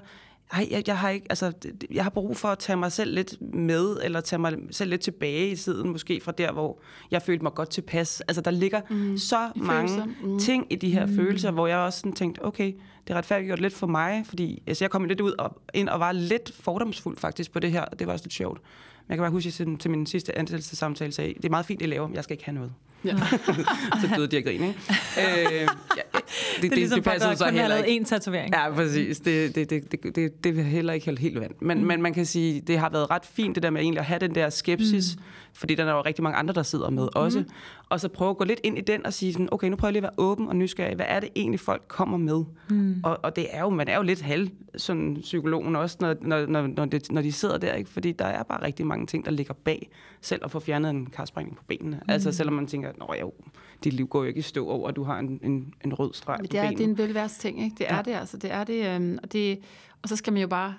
[0.52, 1.52] ej, jeg, jeg, har ikke, altså,
[1.90, 5.00] jeg har brug for at tage mig selv lidt med, eller tage mig selv lidt
[5.00, 6.78] tilbage i tiden, måske fra der, hvor
[7.10, 8.20] jeg følte mig godt tilpas.
[8.20, 9.18] Altså, der ligger mm.
[9.18, 10.06] så mange følelser.
[10.22, 10.38] Mm.
[10.38, 11.16] ting i de her mm.
[11.16, 12.72] følelser, hvor jeg også sådan tænkte, okay,
[13.06, 16.00] det er retfærdiggjort lidt for mig, fordi altså, jeg kom lidt ud og, ind og
[16.00, 18.60] var lidt fordomsfuld faktisk på det her, og det var også lidt sjovt.
[19.06, 21.66] Men jeg kan bare huske, at jeg til, min sidste ansættelsessamtale sagde, det er meget
[21.66, 22.72] fint, det I laver, men jeg skal ikke have noget.
[23.04, 23.16] Ja.
[24.00, 24.66] så døde de af grin, ikke?
[25.18, 26.22] øh, ja, det,
[26.56, 28.54] det, Det er ligesom der passede kun har lavet én tatovering.
[28.54, 29.20] Ja, præcis.
[29.20, 31.52] Det, det, det, det, det, det er heller ikke helt, helt vand.
[31.60, 31.86] Men, mm.
[31.86, 34.18] men man kan sige, det har været ret fint, det der med egentlig at have
[34.18, 35.22] den der skepsis, mm.
[35.54, 37.38] fordi der er jo rigtig mange andre, der sidder med også.
[37.38, 37.48] Mm.
[37.88, 39.88] Og så prøve at gå lidt ind i den og sige sådan, okay, nu prøver
[39.88, 40.96] jeg lige at være åben og nysgerrig.
[40.96, 42.44] Hvad er det egentlig, folk kommer med?
[42.70, 43.00] Mm.
[43.02, 46.46] Og, og det er jo, man er jo lidt halv sådan psykologen også, når, når,
[46.46, 47.90] når, når, det, når de sidder der, ikke?
[47.90, 49.90] Fordi der er bare rigtig mange ting, der ligger bag
[50.20, 51.96] selv at få fjernet en karsprængning på benene.
[51.96, 52.12] Mm.
[52.12, 53.32] Altså selvom man tænker, nå jo,
[53.84, 56.12] dit liv går jo ikke i stå over, at du har en, en, en rød
[56.14, 56.78] streg Men på det er, benet.
[56.78, 57.76] det er en velværds ting, ikke?
[57.78, 58.02] Det er Ja.
[58.02, 58.36] det altså.
[58.36, 59.58] Det er det, øhm, og, det,
[60.02, 60.74] og så skal man jo bare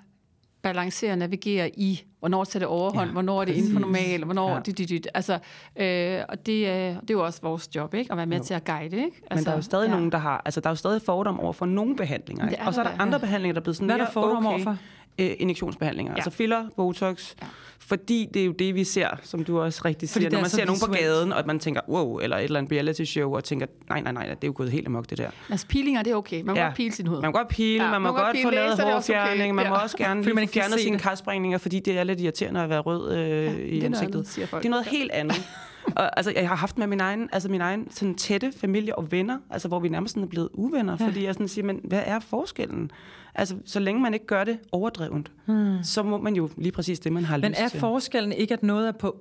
[0.62, 4.24] balancere og navigere i, hvornår tager det overhånd, Ja, hvornår er det inden for normalt,
[4.26, 4.60] hvornår Ja.
[4.60, 5.08] dit, dit, dit.
[5.14, 5.34] Altså,
[5.76, 8.12] øh, og det, er, det er jo også vores job, ikke?
[8.12, 8.44] At være med Jo.
[8.44, 9.22] til at guide, ikke?
[9.32, 9.92] Altså, Men der er jo stadig ja.
[9.92, 10.42] nogen, der har...
[10.46, 12.50] Altså, der er jo stadig fordom over for nogle behandlinger.
[12.50, 12.64] Ikke?
[12.64, 13.18] Og så er der andre ja.
[13.18, 14.56] behandlinger, der er blevet sådan Hvad er der mere fordom okay.
[14.56, 14.78] overfor?
[15.20, 16.12] Øh, injektionsbehandlinger.
[16.12, 16.16] Ja.
[16.16, 17.34] Altså filler, botox.
[17.42, 17.48] Ja.
[17.80, 20.32] Fordi det er jo det, vi ser, som du også rigtig Fordi siger.
[20.32, 22.72] Når man ser nogen på gaden, og at man tænker, wow, eller et eller andet
[22.74, 25.30] reality show, og tænker, nej, nej, nej, det er jo gået helt amok, det der.
[25.50, 26.38] Altså, peelinger, det er okay.
[26.42, 26.60] Man må Ja.
[26.62, 26.66] ja.
[26.68, 27.22] godt pile sin hud.
[27.22, 29.12] Man må godt pile, ja, Ja, man må man må godt få lavet er også
[29.14, 29.20] okay.
[29.22, 29.82] hårfjerning, man må Ja.
[29.84, 33.14] også gerne Fordi man se sine karsprængninger, fordi det er lidt irriterende at være rød
[33.14, 34.16] øh, er i ansigtet.
[34.16, 34.52] andet.
[34.52, 35.36] Det er noget helt andet.
[35.96, 39.12] og, altså, jeg har haft med min egen, altså min egen sådan, tætte familie og
[39.12, 41.08] venner, altså, hvor vi nærmest sådan er blevet uvenner, ja.
[41.08, 42.92] fordi jeg sådan siger, men hvad er forskellen?
[43.36, 45.84] Altså, så længe man ikke gør det overdrevent, hmm.
[45.84, 47.80] så må man jo lige præcis det, man har Men lyst er til.
[47.80, 49.18] forskellen ikke, at noget er på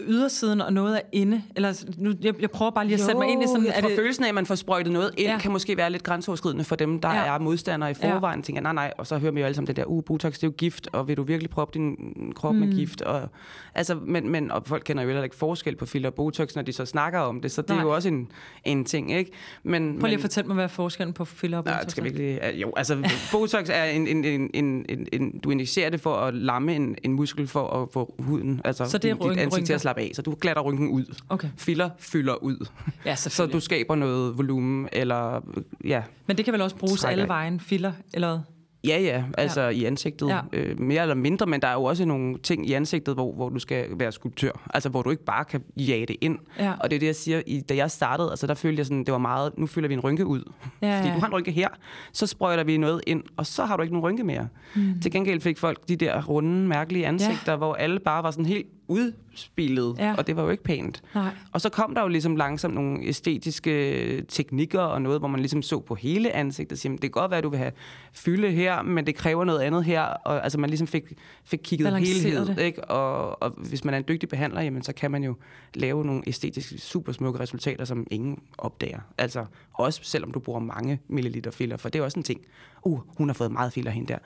[0.00, 1.42] ydersiden, og noget er inde?
[1.56, 3.64] Eller, nu, jeg, jeg prøver bare lige at sætte mig ind i sådan...
[3.66, 5.38] jeg tror, det, følelsen af, at man får sprøjtet noget ind, Ja.
[5.38, 7.34] kan måske være lidt grænseoverskridende for dem, der Ja.
[7.34, 8.40] er modstandere i forvejen.
[8.40, 8.44] Ja.
[8.44, 10.42] Tænker, nej, nej, og så hører vi jo alle sammen det der, uh, Botox, det
[10.42, 11.96] er jo gift, og vil du virkelig proppe din
[12.34, 12.60] krop mm.
[12.60, 13.02] med gift?
[13.02, 13.28] Og,
[13.74, 16.62] altså, men, men og folk kender jo heller ikke forskel på filler og Botox, når
[16.62, 17.78] de så snakker om det, så det Nej.
[17.78, 18.28] er jo også en,
[18.64, 19.30] en ting, ikke?
[19.62, 21.82] Men, Prøv lige men, at fortælle mig, hvad er forskellen på filler og Nej, botox
[21.84, 22.04] det skal er.
[22.04, 22.56] vi ikke lige...
[22.56, 22.96] Jo, altså,
[23.32, 25.38] Botox er en, en, en, en, en, en...
[25.38, 28.98] Du injicerer det for at lamme en, en muskel for at få huden, altså Så
[28.98, 30.10] det er dit, ansigt til at slappe af.
[30.14, 31.14] Så du glatter rynken ud.
[31.28, 31.48] Okay.
[31.56, 32.68] Filler fylder ud.
[33.04, 35.40] Ja, Så du skaber noget volumen, eller...
[35.84, 38.38] Ja, Men det kan vel også bruges Trækker alle vejen, filler, eller hvad?
[38.86, 39.68] ja, ja altså ja.
[39.68, 40.28] i ansigtet.
[40.28, 40.40] Ja.
[40.52, 43.48] Øh, mere eller mindre, men der er jo også nogle ting i ansigtet, hvor, hvor
[43.48, 44.70] du skal være skulptør.
[44.74, 46.38] Altså, hvor du ikke bare kan jage det ind.
[46.58, 46.72] Ja.
[46.80, 49.04] Og det er det, jeg siger, i, da jeg startede, altså der følte jeg sådan,
[49.04, 50.52] det var meget, nu fylder vi en rynke ud.
[50.82, 51.14] Ja, Fordi ja.
[51.14, 51.68] du har en rynke her,
[52.12, 54.48] så sprøjter vi noget ind, og så har du ikke nogen rynke mere.
[54.74, 55.00] Mm.
[55.00, 57.56] Til gengæld fik folk de der runde, mærkelige ansigter, ja.
[57.56, 60.14] hvor alle bare var sådan helt udspillet, Ja.
[60.18, 61.02] og det var jo ikke pænt.
[61.14, 61.30] Nej.
[61.52, 65.62] Og så kom der jo ligesom langsomt nogle æstetiske teknikker og noget, hvor man ligesom
[65.62, 67.72] så på hele ansigtet og siger, "Men det kan godt være, at du vil have
[68.12, 70.02] fylde her, men det kræver noget andet her.
[70.02, 71.02] Og altså man ligesom fik,
[71.44, 72.58] fik kigget Balanceret helhed, det.
[72.58, 72.84] ikke?
[72.84, 75.34] Og, og hvis man er en dygtig behandler, jamen, så kan man jo
[75.74, 79.00] lave nogle æstetisk super smukke resultater, som ingen opdager.
[79.18, 82.40] Altså også selvom du bruger mange milliliter filler, for det er også en ting.
[82.84, 84.18] Uh, hun har fået meget filler hende der.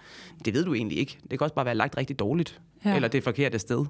[0.45, 1.19] Det ved du egentlig ikke.
[1.31, 2.91] Det kan også bare være lagt rigtig dårligt, Ja.
[2.91, 2.97] ja.
[2.97, 3.85] eller det forkerte sted.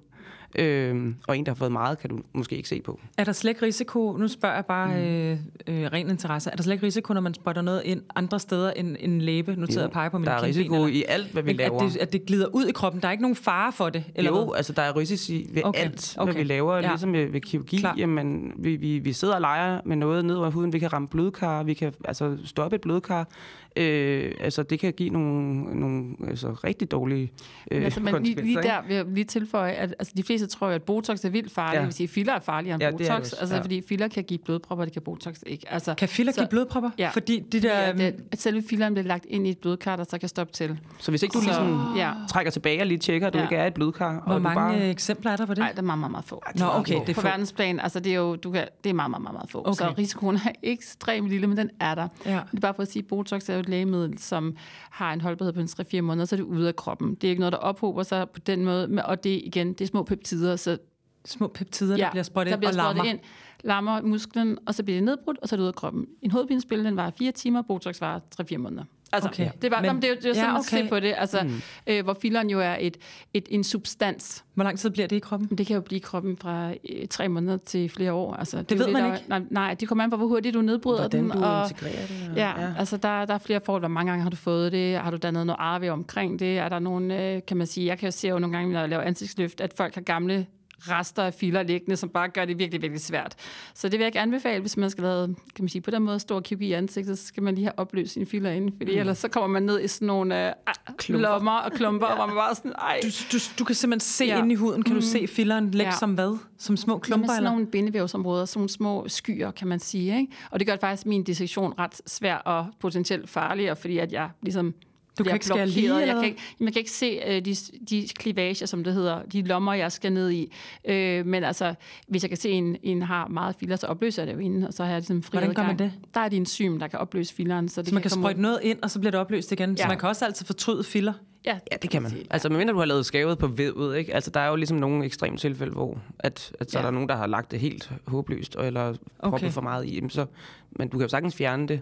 [0.59, 3.01] Øhm, og en, der har fået meget, kan du måske ikke se på.
[3.19, 5.05] Er der slet ikke risiko, nu spørger jeg bare mm.
[5.05, 8.41] øh, øh, ren interesse, er der slet ikke risiko, når man spotter noget ind andre
[8.41, 9.57] steder end en læbe?
[9.57, 11.47] Nu sidder jeg og peger på min der er risiko eller- i alt, hvad vi
[11.47, 11.83] Men laver.
[11.83, 14.05] At det, at det glider ud i kroppen, der er ikke nogen fare for det?
[14.15, 14.57] Eller jo, hvad?
[14.57, 15.91] altså der er risici ved Okay, okay.
[15.91, 16.33] alt, okay.
[16.33, 16.77] hvad vi laver.
[16.77, 16.81] Ja.
[16.89, 17.95] Ligesom ved, ved kirurgi, Klar.
[17.99, 20.73] jamen, vi, vi, vi sidder og leger med noget ned over huden.
[20.73, 23.29] Vi kan ramme blodkar, vi kan altså, stoppe et blodkar.
[23.77, 27.33] Øh, altså det kan give nogle, nogle altså, rigtig dårlige
[27.71, 30.47] øh, Men altså, men lige, lige der, vil jeg lige tilføje, at altså, de fleste
[30.47, 31.81] tror jo, at Botox er vildt farligt.
[31.81, 31.87] Ja.
[31.87, 33.21] Det sige, at filler er farligere end Ja, ja, det er det Botox.
[33.33, 33.37] også.
[33.41, 33.63] altså, Ja.
[33.63, 35.73] fordi filler kan give blodpropper, det kan Botox ikke.
[35.73, 36.91] Altså, Kan filler så- give blodpropper?
[36.99, 37.09] Ja.
[37.13, 37.81] Fordi de der...
[37.81, 40.53] Ja, det, at selve filleren bliver lagt ind i et blodkar, der så kan stoppe
[40.53, 40.79] til.
[40.99, 42.13] Så hvis ikke du Så- ligesom ja.
[42.29, 43.45] trækker tilbage og lige tjekker, at du Ja.
[43.45, 44.81] ikke er et blodkar, Hvor og mange bare...
[44.81, 45.59] øh, eksempler er der på det?
[45.59, 46.43] Nej, der er meget, meget, meget få.
[46.59, 47.27] Nå, okay, det er på få.
[47.27, 49.59] verdensplan, altså det er jo, du kan, det er meget, meget, meget, meget få.
[49.61, 49.73] Okay.
[49.75, 52.09] Så risikoen er ekstremt lille, men den er der.
[52.27, 52.31] Ja.
[52.51, 54.57] Det er bare for at sige, at Botox er jo et lægemiddel, som
[54.91, 57.15] har en holdbarhed på en 3-4 måneder, så er det ude af kroppen.
[57.15, 59.81] Det er ikke noget, der ophober sig på den måde, og det er igen, det
[59.81, 60.79] er små peptider, så
[61.25, 63.05] Små peptider, der bliver sprøjtet der bliver og lammer.
[63.05, 63.19] ind,
[63.65, 66.07] lammer musklen, og så bliver det nedbrudt, og så er det ud af kroppen.
[66.23, 68.85] En hovedpinespille, den var 4 timer, Botox var 3-4 måneder.
[69.13, 69.51] Altså, Okay.
[69.63, 70.83] det, var, Men- men, det er jo det er sådan, Ja, okay.
[70.83, 71.15] se på det.
[71.17, 71.63] Altså, mm.
[71.87, 72.97] øh, hvor filleren jo er et,
[73.35, 74.45] et, en substans.
[74.55, 75.59] Hvor lang tid bliver det i kroppen?
[75.59, 78.35] Det kan jo blive i kroppen fra øh, tre måneder til flere år.
[78.35, 79.29] Altså, det, er ved man der, ikke.
[79.29, 81.31] Nej, nej, det kommer an på, hvor hurtigt du nedbryder Hvordan den.
[81.31, 82.29] du og, integrerer det.
[82.31, 83.83] og- Ja, ja, altså der, der er flere forhold.
[83.83, 84.99] Hvor mange gange har du fået det?
[84.99, 86.59] Har du dannet noget arve omkring det?
[86.59, 88.81] Er der nogle, øh, kan man sige, jeg kan jo se jo nogle gange, når
[88.81, 90.47] jeg laver ansigtsløft, at folk har gamle
[90.89, 93.35] rester af filer liggende, som bare gør det virkelig, virkelig svært.
[93.75, 96.03] Så det vil jeg ikke anbefale, hvis man skal lave, kan man sige, på den
[96.03, 98.93] måde stor kirurgi i ansigtet, så skal man lige have opløst sine filer ind, fordi
[98.93, 98.99] mm.
[98.99, 100.53] ellers så kommer man ned i sådan nogle øh,
[100.99, 101.29] Klumper.
[101.29, 102.15] lommer og klumper, ja.
[102.15, 103.01] hvor man bare sådan, ej.
[103.03, 104.39] Du, du, du kan simpelthen se ja.
[104.39, 104.83] Ind i huden.
[104.83, 105.99] Kan du se filleren lægge Ja.
[105.99, 106.39] som hvad?
[106.59, 107.35] Som små Klumper, klumper?
[107.35, 110.17] sådan nogle bindevævsområder, sådan nogle små skyer, kan man sige.
[110.21, 110.33] Ikke?
[110.51, 114.75] Og det gør faktisk min dissektion ret svær og potentielt farligere, fordi at jeg ligesom
[115.19, 117.55] Du kan ikke skære lige, eller jeg kan ikke, jeg kan ikke se øh, de,
[117.91, 120.53] de klivager, som det hedder, de lommer, jeg skal ned i.
[120.85, 121.75] Øh, men altså,
[122.09, 124.39] hvis jeg kan se, at en, en har meget filer, så opløser jeg det jo
[124.39, 125.93] inden, og så har jeg ligesom fri Hvordan gør man det?
[126.15, 127.69] Der er et enzym, der kan opløse fileren.
[127.69, 128.43] Så, det Så man kan komme sprøjte ud.
[128.43, 129.77] noget ind, og så bliver det opløst igen.
[129.77, 129.89] Så Ja.
[129.89, 131.13] man kan også altid fortryde filler.
[131.45, 132.11] Ja, Ja, det kan man.
[132.11, 132.25] sige.
[132.31, 134.15] Altså, medmindre du har lavet skævet på vedet, ikke?
[134.15, 136.83] Altså, der er jo ligesom nogle ekstreme tilfælde, hvor at, at så ja.
[136.83, 136.87] Ja.
[136.87, 139.51] er der nogen, der har lagt det helt håbløst, eller proppet Okay.
[139.51, 140.03] for meget i.
[140.09, 140.27] Så,
[140.71, 141.81] men du kan jo sagtens fjerne det,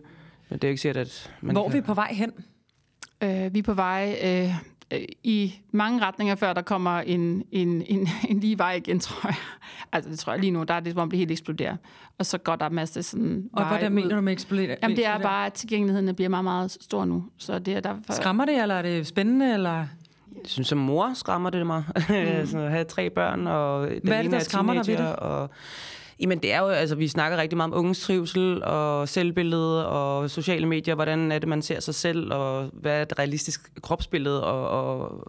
[0.49, 1.77] men det er jo ikke sikkert, at man Hvor er kan...
[1.77, 2.33] vi på vej hen?
[3.23, 4.55] Øh, vi er på vej øh,
[4.91, 9.29] øh, i mange retninger, før der kommer en, en, en, en lige vej igen, tror
[9.29, 9.37] jeg.
[9.93, 11.77] Altså, det tror jeg lige nu, der er det, som om det helt eksploderer.
[12.19, 13.95] Og så går der en masse sådan Og hvordan ud.
[13.95, 14.77] mener du med eksplodere?
[14.83, 17.25] Jamen, det er bare, at tilgængeligheden bliver meget, meget stor nu.
[17.39, 18.13] Så det er derfor...
[18.13, 19.55] Skræmmer det, eller er det spændende?
[19.55, 19.73] Eller?
[19.73, 19.87] Jeg
[20.45, 21.85] synes, som mor skræmmer det mig.
[22.09, 22.15] Mm.
[22.15, 24.97] altså, at have tre børn, og den Hvad er det, ene der skræmmer dig ved
[24.97, 25.51] teenager, Og,
[26.21, 30.31] jamen, det er jo, altså, vi snakker rigtig meget om unges trivsel, og selvbillede, og
[30.31, 34.45] sociale medier, hvordan er det, man ser sig selv, og hvad er et realistisk kropsbillede,
[34.45, 35.25] og, og,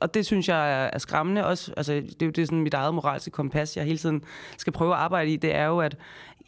[0.00, 1.72] og, det synes jeg er, er skræmmende også.
[1.76, 4.22] Altså, det er jo det er sådan mit eget moralske kompas, jeg hele tiden
[4.56, 5.96] skal prøve at arbejde i, det er jo, at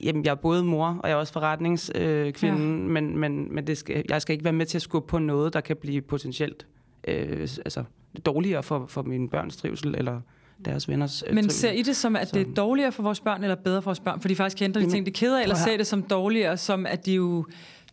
[0.00, 2.54] Jamen, jeg er både mor, og jeg er også forretningskvinde, øh, Ja.
[2.54, 5.52] men, men, men det skal, jeg skal ikke være med til at skubbe på noget,
[5.52, 6.66] der kan blive potentielt
[7.08, 7.84] øh, altså,
[8.26, 10.20] dårligere for, for mine børns trivsel, eller
[10.64, 13.42] deres venners øh, Men ser I det som, at det er dårligere for vores børn,
[13.42, 14.20] eller bedre for vores børn?
[14.20, 16.86] For de faktisk ændre de ting, de er keder eller ser det som dårligere, som
[16.86, 17.44] at de jo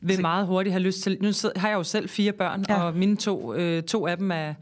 [0.02, 1.18] vil meget hurtigt have lyst til...
[1.22, 2.84] Nu har jeg jo selv fire børn, ja.
[2.84, 4.54] Og mine to, øh, to af dem er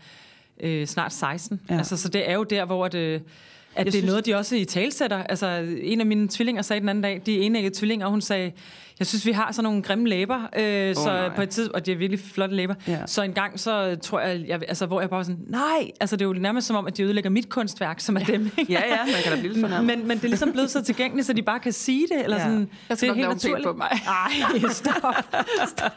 [0.59, 1.61] øh, snart 16.
[1.69, 1.77] Ja.
[1.77, 3.21] Altså, så det er jo der, hvor det,
[3.75, 5.23] at det synes- er noget, de også i talsætter.
[5.23, 5.47] Altså,
[5.81, 8.51] en af mine tvillinger sagde den anden dag, de er enæggede tvillinger, og hun sagde,
[8.99, 11.35] jeg synes, vi har sådan nogle grimme læber, øh, oh, så nej.
[11.35, 12.75] på et tidspunkt, og de er virkelig flotte læber.
[12.87, 13.05] Ja.
[13.05, 16.21] Så en gang, så tror jeg, jeg, altså, hvor jeg bare sådan, nej, altså det
[16.21, 18.51] er jo nærmest som om, at de ødelægger mit kunstværk, som er dem.
[18.57, 18.73] Ikke?
[18.73, 19.83] Ja, ja, man kan da blive lidt.
[19.85, 22.37] Men, men det er ligesom blevet så tilgængeligt, så de bare kan sige det, eller
[22.37, 22.43] Ja.
[22.43, 23.67] sådan, Jeg skal det er helt naturligt.
[23.67, 23.89] på mig.
[24.07, 24.93] Ej, stop.
[25.67, 25.91] stop.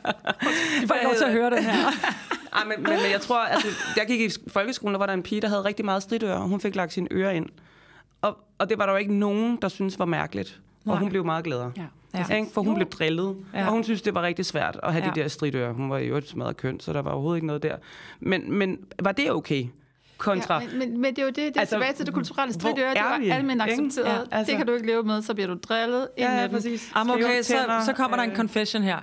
[0.80, 1.72] De får ikke lov til at høre det her.
[2.56, 5.22] Ej, men, men, men jeg tror, altså, jeg gik i folkeskolen, der var der en
[5.22, 7.46] pige, der havde rigtig meget stridører, og hun fik lagt sine ører ind.
[8.22, 10.60] Og, og det var der jo ikke nogen, der syntes var mærkeligt.
[10.84, 10.92] Nej.
[10.94, 11.72] Og hun blev meget gladere.
[11.76, 11.82] Ja.
[12.14, 12.34] Ja.
[12.34, 12.48] Ikke?
[12.54, 13.66] For hun blev drillet, Ja.
[13.66, 15.10] og hun synes, det var rigtig svært at have Ja.
[15.10, 15.72] de der stridører.
[15.72, 17.76] Hun var i øvrigt smadret køn, så der var overhovedet ikke noget der.
[18.20, 19.64] Men, men var det okay?
[20.18, 20.60] Kontra...
[20.62, 22.14] Ja, men, men, men det er jo det, det er Altså, altså, tilbage til det
[22.14, 22.90] kulturelle stridøre.
[22.90, 24.06] Det er var almindeligt accepteret.
[24.06, 26.08] Ja, altså- altså, det kan du ikke leve med, så bliver du drillet.
[26.18, 26.92] ja, ja, præcis.
[26.96, 28.98] Jamen, okay, Skæve så, så kommer der en øh, confession her.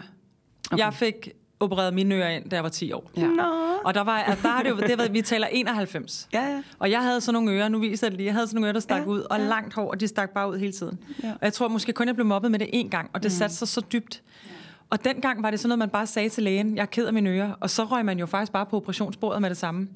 [0.72, 0.84] Okay.
[0.84, 3.12] Jeg fik opereret mine ører ind, da jeg var 10 år.
[3.18, 3.28] Ja.
[3.28, 3.44] Nå.
[3.86, 6.28] Og der var, altså, der har det jo, det var, vi taler 91.
[6.34, 6.64] Ja, ja.
[6.80, 8.68] Og jeg havde sådan nogle ører, nu viser jeg det lige, jeg havde sådan nogle
[8.68, 9.48] ører, der stak ja, Ja, ud, og ja.
[9.48, 11.00] langt hår, og de stak bare ud hele tiden.
[11.24, 11.32] Ja.
[11.32, 13.38] Og jeg tror måske kun, jeg blev mobbet med det én gang, og det mm.
[13.38, 14.22] satte sig så dybt.
[14.90, 17.14] Og dengang var det sådan noget, man bare sagde til lægen, jeg er ked af
[17.14, 19.88] mine ører, og så røg man jo faktisk bare på operationsbordet med det samme.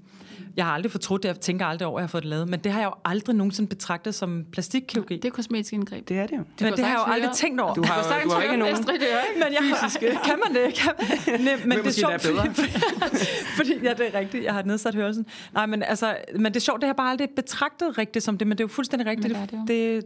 [0.57, 2.47] Jeg har aldrig fortrudt det, jeg tænker aldrig over, at jeg har fået det lavet,
[2.49, 5.15] men det har jeg jo aldrig nogensinde betragtet som plastikkirurgi.
[5.15, 6.07] Det er kosmetisk indgreb.
[6.09, 6.37] Det er det jo.
[6.37, 7.35] men kan det har jeg jo aldrig høre.
[7.35, 7.73] tænkt over.
[7.73, 8.75] Du har, jo- sagtens du har ikke nogen...
[8.83, 9.43] stridøre, ikke?
[9.45, 10.73] Men jeg, kan man det?
[10.73, 11.41] Kan man?
[11.41, 12.53] Nej, men det er sjovt, endda bedre.
[12.53, 12.71] fordi,
[13.57, 14.43] fordi, ja, det er rigtigt.
[14.43, 15.25] Jeg har nedsat hørelsen.
[15.53, 18.37] Nej, men altså, men det er sjovt, det har jeg bare aldrig betragtet rigtigt som
[18.37, 19.33] det, men det er jo fuldstændig rigtigt.
[19.39, 20.03] Men det er det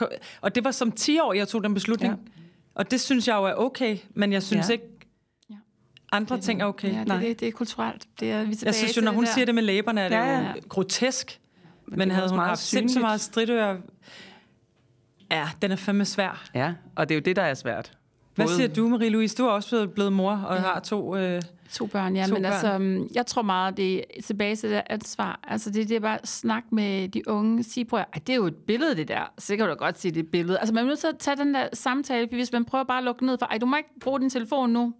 [0.00, 0.08] det,
[0.40, 2.12] og det var som 10 år, jeg tog den beslutning.
[2.12, 2.18] Ja.
[2.74, 4.72] Og det synes jeg jo er okay, men jeg synes ja.
[4.72, 4.84] Ikke.
[6.12, 6.92] Andre ting er okay.
[6.92, 7.16] Ja, det, Nej.
[7.16, 8.06] er det, det er kulturelt.
[8.20, 9.30] Det er, vi er Jeg synes jo, når hun der.
[9.30, 11.40] siger det med læberne, er det Ja, ja, jo grotesk.
[11.86, 13.76] Men, men det havde hun meget haft sindssygt meget stridører...
[15.30, 16.48] Ja, den er fandme svær.
[16.54, 17.92] Ja, og det er jo det, der er svært.
[18.34, 19.34] Hvad Både- siger du, Marie-Louise?
[19.38, 20.62] Du er også blevet- blevet mor og ja.
[20.62, 21.16] har to...
[21.16, 21.42] Øh,
[21.72, 22.26] To børn, ja.
[22.26, 22.52] To men børn.
[22.52, 25.40] altså, øhm, jeg tror meget, det er tilbage til det ansvar.
[25.48, 27.62] Altså, det, det er bare at snakke med de unge.
[27.62, 29.32] Sige, prøv at, "Ej, det er jo et billede, det der.
[29.38, 30.58] Så kan du da godt sige, det er et billede.
[30.58, 33.04] Altså, man er nødt til at tage den der samtale, hvis man prøver bare at
[33.04, 34.94] lukke ned for, ej, du må ikke bruge din telefon nu.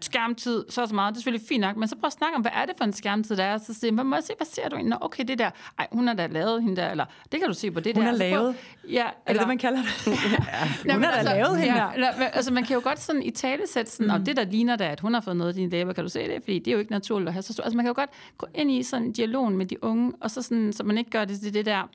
[0.00, 1.14] Skærmtid, så så meget.
[1.14, 2.84] Det er selvfølgelig fint nok, men så prøv at snakke om, hvad er det for
[2.84, 3.58] en skærmtid, der er?
[3.58, 4.90] Så siger man, må jeg se, hvad ser du egentlig?
[4.90, 5.50] Nå, okay, det der.
[5.78, 8.04] Ej, hun har da lavet hende der, eller det kan du se på det Hun
[8.04, 8.10] der.
[8.10, 8.54] er Så prøv- lavet?
[8.88, 10.06] Ja, er det det, man kalder det?
[10.86, 11.92] Ja, Hun har da lavet hende ja, der.
[11.92, 14.12] eller, altså, man kan jo godt sådan i tale sætte sådan, mm.
[14.20, 16.10] og det der ligner da, at hun har fået noget af dine læber, kan du
[16.10, 16.42] se det?
[16.42, 17.64] Fordi det er jo ikke naturligt at have så stort.
[17.64, 20.30] Altså man kan jo godt gå ind i sådan en dialog med de unge, og
[20.30, 21.88] så, sådan, så man ikke gør det til det der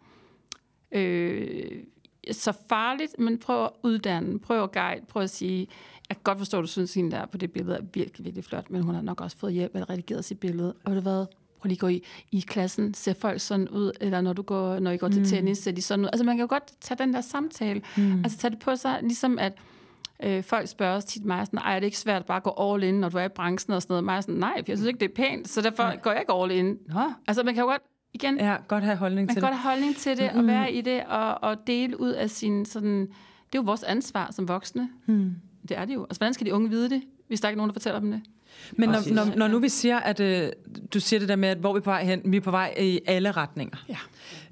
[0.91, 1.71] øh,
[2.31, 5.67] så farligt, men prøv at uddanne, prøv at guide, prøv at sige,
[6.09, 8.25] jeg kan godt forstå, at du synes, at hende der på det billede er virkelig,
[8.25, 10.73] virkelig flot, men hun har nok også fået hjælp eller redigeret sit billede.
[10.85, 11.25] Og det hvad?
[11.59, 14.79] Prøv lige at gå i, i klassen, ser folk sådan ud, eller når, du går,
[14.79, 15.25] når I går til Mm.
[15.27, 16.09] tennis, ser de sådan ud.
[16.13, 18.17] Altså man kan jo godt tage den der samtale, mm.
[18.23, 19.53] altså tage det på sig, ligesom at
[20.23, 22.55] øh, folk spørger også tit mig sådan, ej, er det ikke svært bare at gå
[22.73, 24.03] all in, når du er i branchen og sådan noget?
[24.03, 26.19] Mig er sådan, nej, for jeg synes ikke, det er pænt, så derfor går jeg
[26.21, 26.77] ikke all in.
[26.93, 27.01] Nå.
[27.27, 27.81] Altså man kan jo godt,
[28.13, 29.49] igen, Ja, godt have holdning man til kan det.
[29.49, 32.65] godt have holdning til det, og være i det, og, og dele ud af sin
[32.65, 33.01] sådan...
[33.01, 34.89] Det er jo vores ansvar som voksne.
[35.05, 35.35] Hmm.
[35.69, 36.03] Det er det jo.
[36.03, 38.11] Altså, hvordan skal de unge vide det, hvis der ikke er nogen, der fortæller dem
[38.11, 38.21] det?
[38.71, 39.13] Men når, Præcis.
[39.13, 40.49] når, når nu vi siger, at øh,
[40.93, 42.51] du siger det der med, at hvor vi er på vej hen, vi er på
[42.51, 43.77] vej i alle retninger.
[43.89, 43.97] Ja.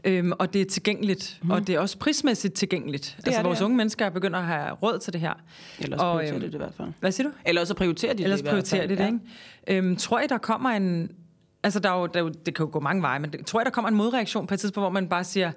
[0.03, 1.51] Øhm, og det er tilgængeligt, mm.
[1.51, 3.15] og det er også prismæssigt tilgængeligt.
[3.17, 3.65] Det altså, det, vores ja.
[3.65, 5.33] unge mennesker begynder at have råd til det her.
[5.79, 6.87] Ellers Og, prioriterer øhm, det det i hvert fald.
[6.99, 7.33] Hvad siger du?
[7.45, 8.97] Eller også prioriterer de Ellers det i hvert prioriterer fald.
[8.97, 9.19] de det,
[9.67, 9.87] ikke?
[9.87, 11.11] Øhm, tror I, der kommer en...
[11.63, 13.45] Altså, der er jo, der er jo, det kan jo gå mange veje, men det,
[13.45, 15.51] tror jeg, der kommer en modreaktion på et tidspunkt, hvor man bare siger,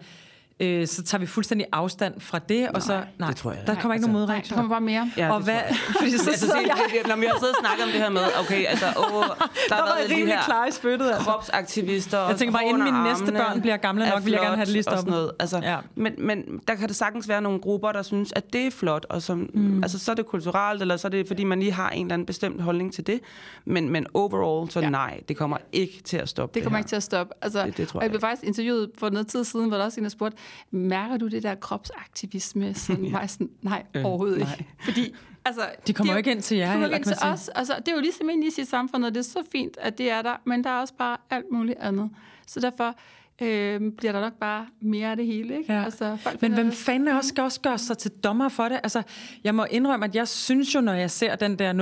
[0.61, 3.03] øh, så tager vi fuldstændig afstand fra det, nej, og så...
[3.19, 4.57] Nej, det tror jeg der kommer ikke Altså, nogen Nej, der modreaktion.
[4.57, 5.11] kommer bare mere.
[5.17, 5.61] Ja, og det hvad,
[5.99, 7.03] fordi så Altså, sidder jeg...
[7.09, 9.75] når vi har siddet og snakket om det her med, okay, altså, åh, der, Der
[9.75, 11.25] har var været rimelig her klar i spyttet, altså.
[11.31, 12.29] kropsaktivister.
[12.29, 14.73] Jeg tænker bare, inden mine næste børn bliver gamle nok, vil jeg gerne have det
[14.73, 15.01] lige stoppet.
[15.01, 15.33] sådan noget.
[15.39, 15.77] Altså, Ja.
[15.95, 19.07] men, men der kan det sagtens være nogle grupper, der synes, at det er flot,
[19.11, 19.83] og som, mm.
[19.83, 22.15] altså, så er det kulturelt, eller så er det, fordi man lige har en eller
[22.15, 23.21] anden bestemt holdning til det.
[23.65, 24.89] Men, men overall, så Ja.
[24.91, 26.81] nej, det kommer ikke til at stoppe Det kommer her.
[26.81, 27.35] ikke til at stoppe.
[27.43, 29.85] Altså, Det- det tror jeg jeg blev faktisk interviewet for noget tid siden, hvor der
[29.85, 30.37] også en, der spurgte,
[30.71, 32.75] mærker du det der kropsaktivisme?
[32.75, 33.27] Sådan, ja.
[33.27, 34.53] sådan, nej, Øh, overhovedet nej.
[34.59, 34.71] ikke.
[34.85, 37.17] Fordi, altså, De kommer det er jo ikke ind til jer, kommer ikke ind til
[37.23, 37.49] os.
[37.49, 39.99] Altså, det er jo ligesom ind i sit samfund, og det er så fint, at
[39.99, 42.11] det er der, men der er også bare alt muligt andet.
[42.47, 42.95] Så derfor
[43.43, 45.59] øh, bliver der nok bare mere af det hele.
[45.59, 45.73] Ikke?
[45.73, 45.85] Ja.
[45.85, 48.81] Altså, folk Men hvem det- fanden også, skal også gøre sig til dommer for det?
[48.83, 49.03] Altså,
[49.45, 51.73] jeg må indrømme, at jeg synes jo, når jeg ser den der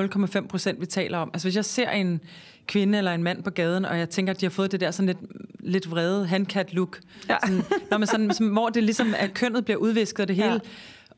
[0.41, 2.21] 0,5 procent, vi taler om, altså hvis jeg ser en
[2.67, 4.91] kvinde eller en mand på gaden, og jeg tænker, at de har fået det der
[4.91, 5.19] sådan lidt,
[5.61, 7.37] lidt vrede handcat-look, ja.
[7.47, 10.53] sådan, når man sådan, sådan, hvor det ligesom, at kønnet bliver udvisket og det hele.
[10.53, 10.59] Ja.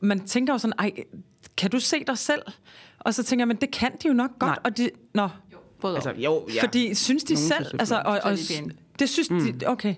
[0.01, 0.91] Man tænker jo sådan, ej,
[1.57, 2.43] kan du se dig selv?
[2.99, 4.49] Og så tænker jeg, men det kan de jo nok godt.
[4.49, 4.59] Nej.
[4.65, 5.29] Og de, nå,
[5.85, 6.63] Både Altså, jo, ja.
[6.63, 8.05] fordi synes de Nogen selv, altså, det.
[8.05, 8.39] og, og,
[8.99, 9.59] det synes mm.
[9.59, 9.95] de, okay.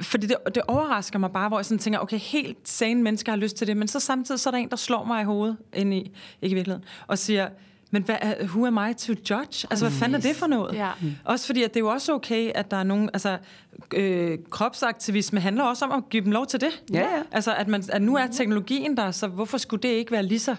[0.00, 3.36] Fordi det, det overrasker mig bare, hvor jeg sådan tænker, okay, helt sane mennesker har
[3.36, 5.56] lyst til det, men så samtidig så er der en, der slår mig i hovedet,
[5.74, 5.96] ind i,
[6.42, 7.48] ikke i virkeligheden, og siger,
[7.90, 9.66] men hvad, er- who am I to judge?
[9.70, 10.74] Altså, hvad fanden er det for noget?
[10.74, 10.90] Ja.
[11.00, 11.12] Mm.
[11.24, 13.38] Også fordi, at det er jo også okay, at der er nogen, altså,
[13.94, 16.82] øh, kropsaktivisme handler også om at give dem lov til det.
[16.92, 17.22] Ja, ja.
[17.32, 20.38] Altså, at, man, at nu er teknologien der, så hvorfor skulle det ikke være lige
[20.38, 20.56] så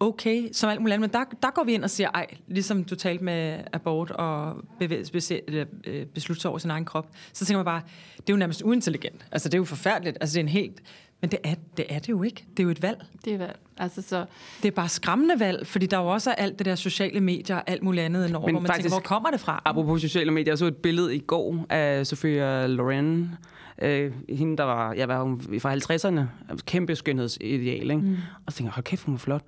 [0.00, 1.10] okay som alt muligt andet.
[1.10, 4.56] Men der, der går vi ind og siger, ej, ligesom du talte med abort og
[4.80, 7.82] øh, beslutte sig over sin egen krop, så tænker man bare,
[8.16, 9.26] det er jo nærmest uintelligent.
[9.32, 10.18] Altså, det er jo forfærdeligt.
[10.20, 10.82] Altså, det er en helt...
[11.22, 12.44] Men det er, det er det jo ikke.
[12.56, 13.04] Det er jo et valg.
[13.24, 13.58] det er valg.
[13.78, 14.24] Altså, så,
[14.62, 17.20] Det er bare skræmmende valg, fordi der er jo også er alt det der sociale
[17.20, 19.62] medier og alt muligt andet indover, Men hvor man faktisk- tænker, hvor kommer det fra?
[19.64, 23.30] Apropos sociale medier, jeg så et billede i går af Sophia Loren.
[23.82, 26.20] Øh, hende, der var, jeg var hun fra 50'erne.
[26.66, 27.96] Kæmpe skønhedsideal, ikke?
[27.96, 28.16] Mm.
[28.46, 29.42] Og så tænkte jeg, hold kæft, hun er flot.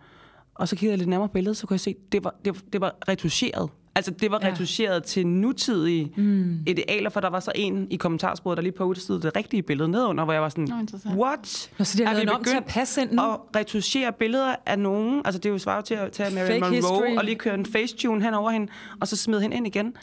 [0.55, 2.55] Og så kiggede jeg lidt nærmere på billedet, så kunne jeg se, det var, det,
[2.55, 3.71] var- det var retuscheret.
[3.97, 4.49] Altså, det var Ja.
[4.53, 6.59] retuscheret til nutidige mm.
[6.67, 10.25] idealer, for der var så en i kommentarsporet, der lige postede det rigtige billede nedunder,
[10.25, 11.71] hvor jeg var sådan, Nå, what?
[11.79, 13.23] Nå, så de har Er vi om til at begyndt passe ind nu?
[13.23, 15.23] at retuschere billeder af nogen.
[15.25, 17.17] Altså, det er jo svaret til at tage Marilyn Monroe history.
[17.19, 19.95] og lige køre en facetune hen over hende, og så smide hende ind igen.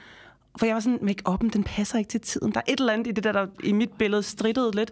[0.60, 2.52] For jeg var sådan, make-up'en, den passer ikke til tiden.
[2.52, 4.92] Der er et eller andet i det der, der i mit billede strittede lidt.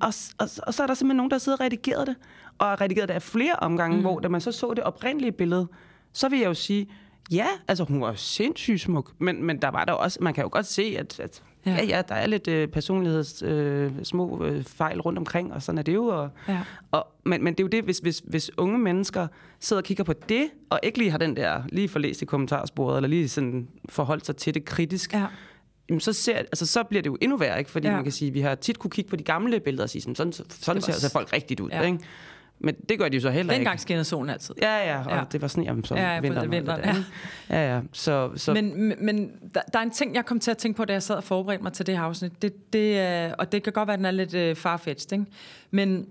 [0.00, 2.16] Og, og, og så er der simpelthen nogen, der sidder og redigeret det.
[2.58, 4.02] Og redigeret det af flere omgange, mm.
[4.02, 5.66] hvor da man så så det oprindelige billede,
[6.12, 6.88] så vil jeg jo sige,
[7.30, 10.48] ja, altså hun var sindssygt smuk, men, men der var der også, man kan jo
[10.52, 11.70] godt se, at, at Ja.
[11.74, 11.84] ja.
[11.84, 15.82] ja, der er lidt øh, personligheds øh, små øh, fejl rundt omkring, og sådan er
[15.82, 16.04] det jo.
[16.06, 16.60] Og, Ja.
[16.90, 19.26] og, men, men det er jo det, hvis, hvis, hvis unge mennesker
[19.60, 22.96] sidder og kigger på det, og ikke lige har den der, lige forlæst i kommentarsporet,
[22.96, 25.26] eller lige sådan forholdt sig til det kritisk, Ja.
[25.88, 27.70] jamen så, ser, altså, så bliver det jo endnu værre, ikke?
[27.70, 27.94] fordi Ja.
[27.94, 30.14] man kan sige, vi har tit kunne kigge på de gamle billeder og sige, sådan,
[30.14, 31.70] sådan, sådan ser, s- folk rigtigt ud.
[31.70, 31.82] Ja.
[31.82, 31.98] Ikke?
[32.62, 33.82] Men det gør de jo så heller Dengang ikke.
[33.82, 34.54] skinnede solen altid.
[34.62, 35.16] Ja, ja, og Ja.
[35.16, 35.22] ja.
[35.32, 37.04] det var jamen, så Ja, ja, vinteren, vinteren, ikke?
[37.50, 37.80] Ja, ja.
[37.92, 40.84] Så, så Men, men- der, der er en ting, jeg kom til at tænke på,
[40.84, 42.42] da jeg sad og forberedte mig til det her afsnit.
[42.42, 45.24] Det, det, er- og det kan godt være, at den er lidt øh, farfetched, ikke?
[45.70, 46.06] Men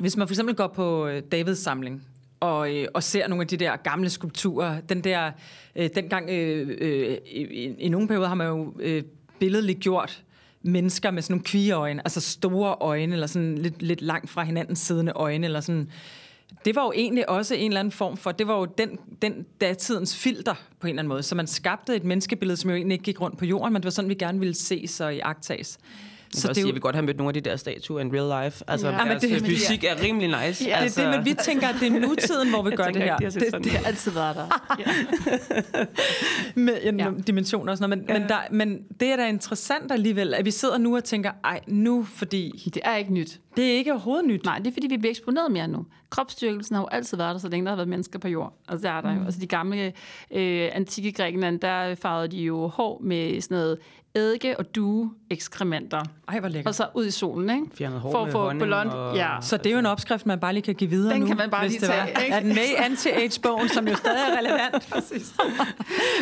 [0.00, 2.02] hvis man for eksempel går på øh, Davids samling,
[2.40, 4.80] og, øh, og ser nogle af de der gamle skulpturer.
[4.80, 5.30] Den der,
[5.76, 9.02] øh, dengang, øh, øh, i, i nogle perioder har man jo øh,
[9.38, 10.22] billedligt gjort
[10.68, 14.76] mennesker med sådan nogle kvigeøjne, altså store øjne, eller sådan lidt, lidt langt fra hinanden
[14.76, 15.90] siddende øjne, eller sådan.
[16.64, 19.46] Det var jo egentlig også en eller anden form for, det var jo den, den
[19.60, 21.22] datidens filter på en eller anden måde.
[21.22, 23.84] Så man skabte et menneskebillede, som jo egentlig ikke gik rundt på jorden, men det
[23.84, 25.78] var sådan, vi gerne ville ses og i agtages.
[26.34, 28.44] Så det sige, jeg vil godt have mødt nogle af de der statuer in real
[28.44, 28.64] life.
[28.68, 28.96] Altså, Ja.
[28.96, 29.04] ja.
[29.04, 30.64] men det- fysik er rimelig nice.
[30.68, 32.84] Ja, altså, det er det, men vi tænker, at det er nutiden, hvor vi gør
[32.84, 33.16] det her.
[33.18, 34.46] ikke, de har Det, Det har altid været der.
[34.78, 35.84] Ja.
[36.54, 37.10] med en Ja.
[37.26, 38.06] dimensioner og sådan noget.
[38.06, 38.20] Men, ja.
[38.20, 41.60] men, der, men det er da interessant alligevel, at vi sidder nu og tænker, ej,
[41.66, 43.40] nu, fordi Det er ikke nyt.
[43.56, 44.44] det er ikke overhovedet nyt.
[44.44, 45.86] Nej, det er fordi, vi bliver eksponeret mere nu.
[46.10, 48.52] Kropsstyrkelsen har jo altid været der, så længe der har været mennesker på jord.
[48.68, 49.24] Altså, der er der jo.
[49.24, 49.92] Altså, de gamle
[50.30, 53.78] øh, antikke Grækenland, der farvede de jo hår med sådan noget
[54.14, 56.02] eddike og due ekskrementer.
[56.28, 56.66] Ej, hvor lækkert.
[56.68, 57.76] Og så ud i solen, ikke?
[57.76, 58.90] Fjernet hår For at få blond.
[58.90, 59.36] og- Ja.
[59.40, 61.26] Så det er jo en opskrift, man bare lige kan give videre Den nu.
[61.26, 61.94] kan man bare hvis lige var.
[62.06, 62.36] tage, ikke?
[62.36, 64.86] Er den med i anti-age-bogen, som jo stadig er relevant?
[64.92, 65.32] Præcis.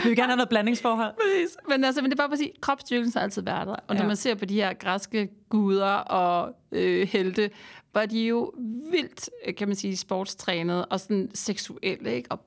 [0.03, 1.14] vi vil gerne have noget blandingsforhold.
[1.14, 1.57] Præcis.
[1.68, 3.72] Men, altså, men det er bare for at sige, kropsstyrkelsen har altid været der.
[3.89, 4.07] Og når Ja.
[4.07, 7.51] man ser på de her græske guder og øh, helte,
[7.95, 8.53] var de jo
[8.91, 12.32] vildt, øh, kan man sige, sportstrænede og sådan seksuelle, ikke?
[12.32, 12.41] Og,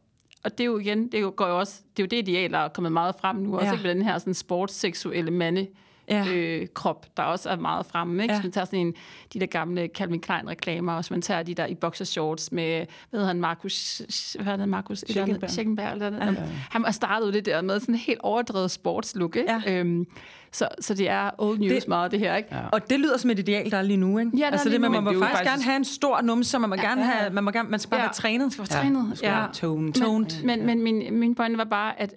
[0.44, 2.58] og det er jo igen, det går jo også, det er jo det ideal, der
[2.60, 3.72] er kommet meget frem nu, også Ja.
[3.72, 5.68] ikke med den her sådan sportsseksuelle mande,
[6.10, 6.26] Ja.
[6.34, 8.24] øh, krop, der også er meget fremme.
[8.24, 8.34] Ikke?
[8.34, 8.40] Ja.
[8.40, 8.94] Så man tager sådan en,
[9.34, 12.86] de der gamle Calvin Klein-reklamer, og så man tager de der i boxershorts med, hvad
[13.20, 13.98] hedder han, Markus,
[14.36, 15.04] hvad hedder han, Markus?
[15.10, 15.50] Schickenberg.
[15.50, 15.94] Schickenberg.
[15.94, 16.34] Eller ja.
[16.72, 19.36] Han har startet det der med sådan en helt overdrevet sportslook.
[19.36, 19.52] Ikke?
[19.66, 19.80] Ja.
[19.80, 20.06] Øhm,
[20.52, 22.36] så, så det er old news Det- meget, det her.
[22.36, 22.56] Ikke?
[22.56, 22.68] Ja.
[22.72, 24.32] Og det lyder som et ideal, der er lige nu, ikke?
[24.38, 24.90] Ja, der altså det nu.
[24.90, 27.08] man må Men faktisk, faktisk- gerne have en stor numse, og man må gerne ja.
[27.08, 28.06] have, man, må gerne, man skal bare Ja.
[28.06, 28.52] være trænet.
[28.54, 29.06] skal være trænet.
[29.10, 29.94] det skal være toned.
[29.94, 30.44] Toned.
[30.44, 32.14] Men, men min, min pointe var bare, at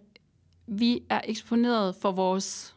[0.67, 2.75] vi er eksponeret for vores,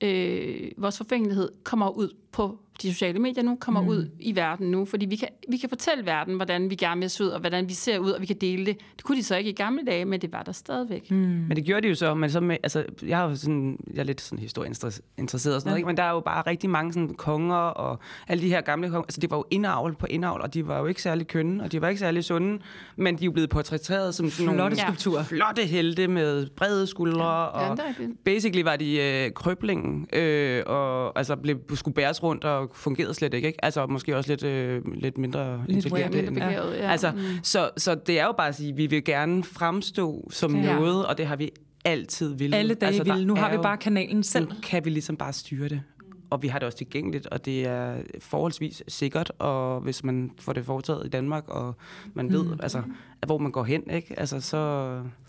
[0.00, 3.88] øh, vores forfængelighed, kommer ud på de sociale medier nu, kommer mm.
[3.88, 7.10] ud i verden nu, fordi vi kan, vi kan fortælle verden, hvordan vi gerne vil
[7.10, 8.76] se ud, og hvordan vi ser ud, og vi kan dele det.
[8.96, 11.10] Det kunne de så ikke i gamle dage, men det var der stadigvæk.
[11.10, 11.16] Mm.
[11.16, 14.00] Men det gjorde de jo så, men så med, altså, jeg, er jo sådan, jeg
[14.00, 15.86] er lidt sådan historieinteresseret og sådan noget, ikke?
[15.86, 17.98] men der er jo bare rigtig mange sådan konger og
[18.28, 20.78] alle de her gamle konger, altså det var jo indavl på indavl, og de var
[20.78, 22.58] jo ikke særlig kønne, og de var ikke særlig sunde,
[22.96, 24.82] men de er jo blevet portrætteret som sådan Flotte nogle Ja.
[24.82, 25.22] skulpturer.
[25.24, 28.24] flotte helte med brede skuldre, Ja, og rigtigt.
[28.24, 33.34] basically var de øh, krøblingen, øh, og altså blev, skulle bæres rundt og fungerede slet
[33.34, 33.64] ikke, ikke?
[33.64, 36.16] Altså måske også lidt, øh, lidt mindre intelligente.
[36.22, 36.90] Mindre begavet, ja.
[36.90, 37.18] Altså, Mm.
[37.42, 40.74] så, så det er jo bare at sige, at vi vil gerne fremstå som Ja.
[40.74, 41.50] noget, og det har vi
[41.84, 42.56] altid ville.
[42.56, 43.26] Alle dage altså, altså, vil.
[43.26, 44.48] Nu har vi jo- bare kanalen selv.
[44.48, 45.82] Nu kan vi ligesom bare styre det.
[46.30, 50.52] Og vi har det også tilgængeligt, og det er forholdsvis sikkert, og hvis man får
[50.52, 51.76] det foretaget i Danmark, og
[52.14, 52.58] man ved, Mm.
[52.62, 52.82] altså,
[53.26, 54.14] hvor man går hen, ikke?
[54.20, 54.56] Altså, så,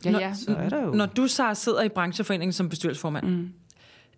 [0.05, 0.33] Ja, ja.
[0.33, 0.91] så er der jo...
[0.91, 3.49] Når du så sidder i brancheforeningen som bestyrelsesformand, mm.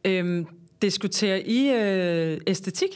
[0.05, 0.45] øhm,
[0.81, 1.69] diskuterer I
[2.33, 2.89] øh, æstetik?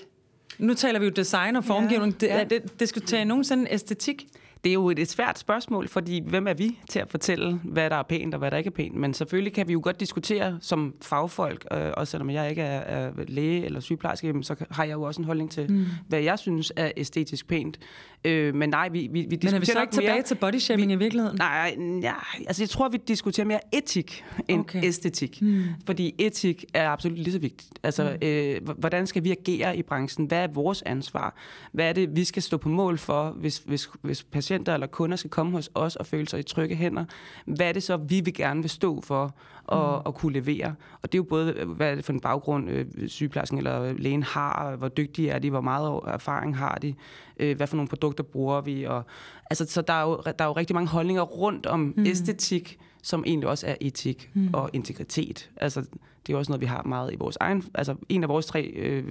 [0.62, 2.16] Nu taler vi jo design og formgivning.
[2.22, 2.44] Ja, ja.
[2.44, 4.28] det, det, diskuterer I nogensinde æstetik?
[4.64, 7.90] Det er jo et, et svært spørgsmål, fordi hvem er vi til at fortælle, hvad
[7.90, 8.96] der er pænt og hvad der ikke er pænt?
[8.96, 12.80] Men selvfølgelig kan vi jo godt diskutere som fagfolk, øh, også selvom jeg ikke er,
[12.80, 15.86] er læge eller sygeplejerske, så har jeg jo også en holdning til, mm.
[16.08, 17.80] hvad jeg synes er æstetisk pænt.
[18.24, 20.36] Øh, men nej, vi, vi, vi diskuterer Men er vi så ikke tilbage mere, til
[20.36, 21.38] bodyshaming vi, i virkeligheden?
[21.38, 22.14] Nej, ja,
[22.48, 24.84] altså jeg tror, vi diskuterer mere etik end Okay.
[24.84, 25.42] æstetik.
[25.42, 25.64] Mm.
[25.86, 27.80] Fordi etik er absolut lige så vigtigt.
[27.84, 28.28] Altså, mm.
[28.28, 30.28] øh, hvordan skal vi agere i branchen?
[30.28, 31.36] Hvad er vores ansvar?
[31.72, 35.18] Hvad er det, vi skal stå på mål for, hvis, hvis, hvis patienter eller kunder
[35.18, 37.06] skal komme hos os og føle sig i trygge hænder?
[37.46, 39.36] Hvad er det så, vi vil gerne vil stå for
[39.68, 40.06] og, mm.
[40.06, 40.76] og kunne levere?
[41.02, 44.24] Og det er jo både, hvad er det for en baggrund, øh, sygeplejersken eller lægen
[44.24, 46.94] har, hvor dygtige er de, hvor meget erfaring har de,
[47.38, 49.04] øh, hvad for nogle produkter bruger vi, og
[49.50, 52.06] Altså, så der er, jo, der er jo rigtig mange holdninger rundt om mm.
[52.06, 54.50] æstetik, som egentlig også er etik mm.
[54.54, 55.50] og integritet.
[55.58, 55.86] Altså,
[56.28, 57.64] det er også noget, vi har meget i vores egen...
[57.74, 59.04] Altså, en af vores tre øh,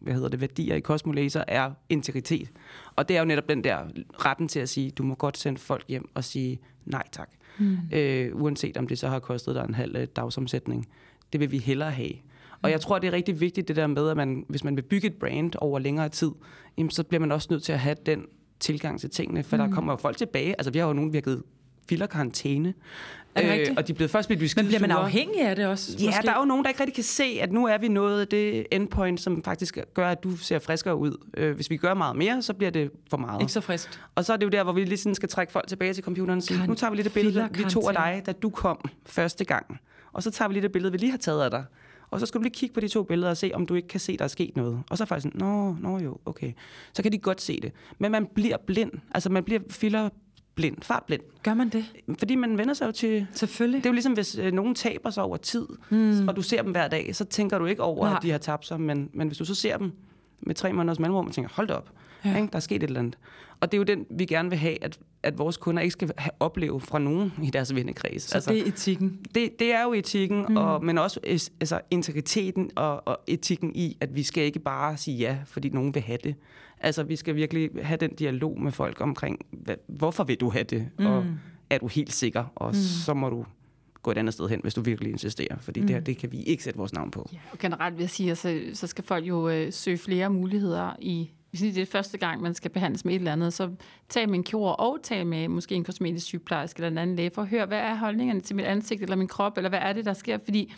[0.00, 2.50] hvad hedder det, værdier i Cosmolaser er integritet.
[2.96, 3.78] Og det er jo netop den der
[4.24, 7.30] retten til at sige, du må godt sende folk hjem og sige nej tak.
[7.58, 7.78] Mm.
[7.92, 10.88] Øh, uanset om det så har kostet dig en halv øh, dagsomsætning.
[11.32, 12.12] Det vil vi hellere have.
[12.62, 14.82] Og jeg tror, det er rigtig vigtigt det der med, at man, hvis man vil
[14.82, 16.30] bygge et brand over længere tid,
[16.78, 18.26] jamen, så bliver man også nødt til at have den
[18.60, 19.62] tilgang til tingene, for mm.
[19.62, 20.54] der kommer jo folk tilbage.
[20.58, 21.42] Altså, vi har jo nogen, vi har givet
[21.88, 22.74] fillerkarantæne.
[23.36, 23.78] Er det rigtigt?
[23.78, 25.96] og de er blevet først blevet Men bliver man afhængig af det også?
[26.00, 26.22] Ja, måske?
[26.26, 28.66] der er jo nogen, der ikke rigtig kan se, at nu er vi nået det
[28.72, 31.24] endpoint, som faktisk gør, at du ser friskere ud.
[31.36, 33.40] Øh, hvis vi gør meget mere, så bliver det for meget.
[33.40, 34.00] Ikke så friskt.
[34.14, 36.04] Og så er det jo der, hvor vi lige sådan skal trække folk tilbage til
[36.04, 38.32] computeren og sige, Kan- nu tager vi lige det billede, vi tog af dig, da
[38.32, 39.80] du kom første gang.
[40.12, 41.64] Og så tager vi lige det billede, vi lige har taget af dig.
[42.10, 43.88] Og så skal du lige kigge på de to billeder og se, om du ikke
[43.88, 44.82] kan se, der er sket noget.
[44.90, 46.52] Og så er faktisk sådan, nå, nå jo, okay.
[46.92, 47.72] Så kan de godt se det.
[47.98, 48.90] Men man bliver blind.
[49.14, 50.08] Altså man bliver filler
[50.56, 51.22] blind, fartblind.
[51.42, 51.84] Gør man det?
[52.18, 53.26] Fordi man vender sig jo til...
[53.32, 53.78] Selvfølgelig.
[53.78, 56.28] Det er jo ligesom, hvis øh, nogen taber sig over tid, mm.
[56.28, 58.16] og du ser dem hver dag, så tænker du ikke over, Nej.
[58.16, 58.80] At de har tabt sig.
[58.80, 59.92] Men, men hvis du så ser dem
[60.40, 61.90] med tre måneders mellemrum og tænker, hold da op,
[62.24, 62.36] ja.
[62.36, 62.48] ikke?
[62.50, 63.18] der er sket et eller andet.
[63.60, 66.10] Og det er jo den, vi gerne vil have, at, at vores kunder ikke skal
[66.18, 68.22] have, opleve fra nogen i deres vennekreds.
[68.22, 69.18] Så altså, det er etikken?
[69.34, 70.56] Det, det er jo etikken, mm.
[70.56, 71.20] og, men også
[71.60, 75.94] altså, integriteten og, og etikken i, at vi skal ikke bare sige ja, fordi nogen
[75.94, 76.34] vil have det.
[76.80, 80.64] Altså, vi skal virkelig have den dialog med folk omkring, hvad, hvorfor vil du have
[80.64, 81.06] det, mm.
[81.06, 81.24] og
[81.70, 82.74] er du helt sikker, og mm.
[82.74, 83.44] så må du
[84.02, 85.86] gå et andet sted hen, hvis du virkelig insisterer, fordi mm.
[85.86, 87.28] det her, det kan vi ikke sætte vores navn på.
[87.32, 90.30] Ja, og generelt vil jeg sige, så, altså, så skal folk jo øh, søge flere
[90.30, 93.70] muligheder i hvis det er første gang, man skal behandles med et eller andet, så
[94.08, 97.30] tag med en kirurg og tag med måske en kosmetisk sygeplejerske eller en anden læge
[97.30, 99.92] for at høre, hvad er holdningerne til mit ansigt eller min krop, eller hvad er
[99.92, 100.38] det, der sker?
[100.44, 100.72] Fordi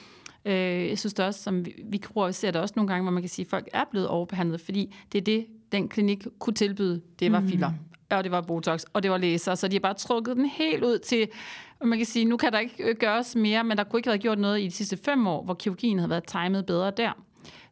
[0.45, 3.13] øh, jeg synes det også, som vi, vi kirurger ser det også nogle gange, hvor
[3.13, 6.55] man kan sige, at folk er blevet overbehandlet, fordi det er det, den klinik kunne
[6.55, 7.01] tilbyde.
[7.21, 7.49] Det var mm.
[7.49, 7.73] filler,
[8.11, 10.85] og det var Botox, og det var laser, så de har bare trukket den helt
[10.85, 11.29] ud til
[11.81, 14.19] og man kan sige, nu kan der ikke gøres mere, men der kunne ikke have
[14.19, 17.13] gjort noget i de sidste fem år, hvor kirurgien havde været timet bedre der.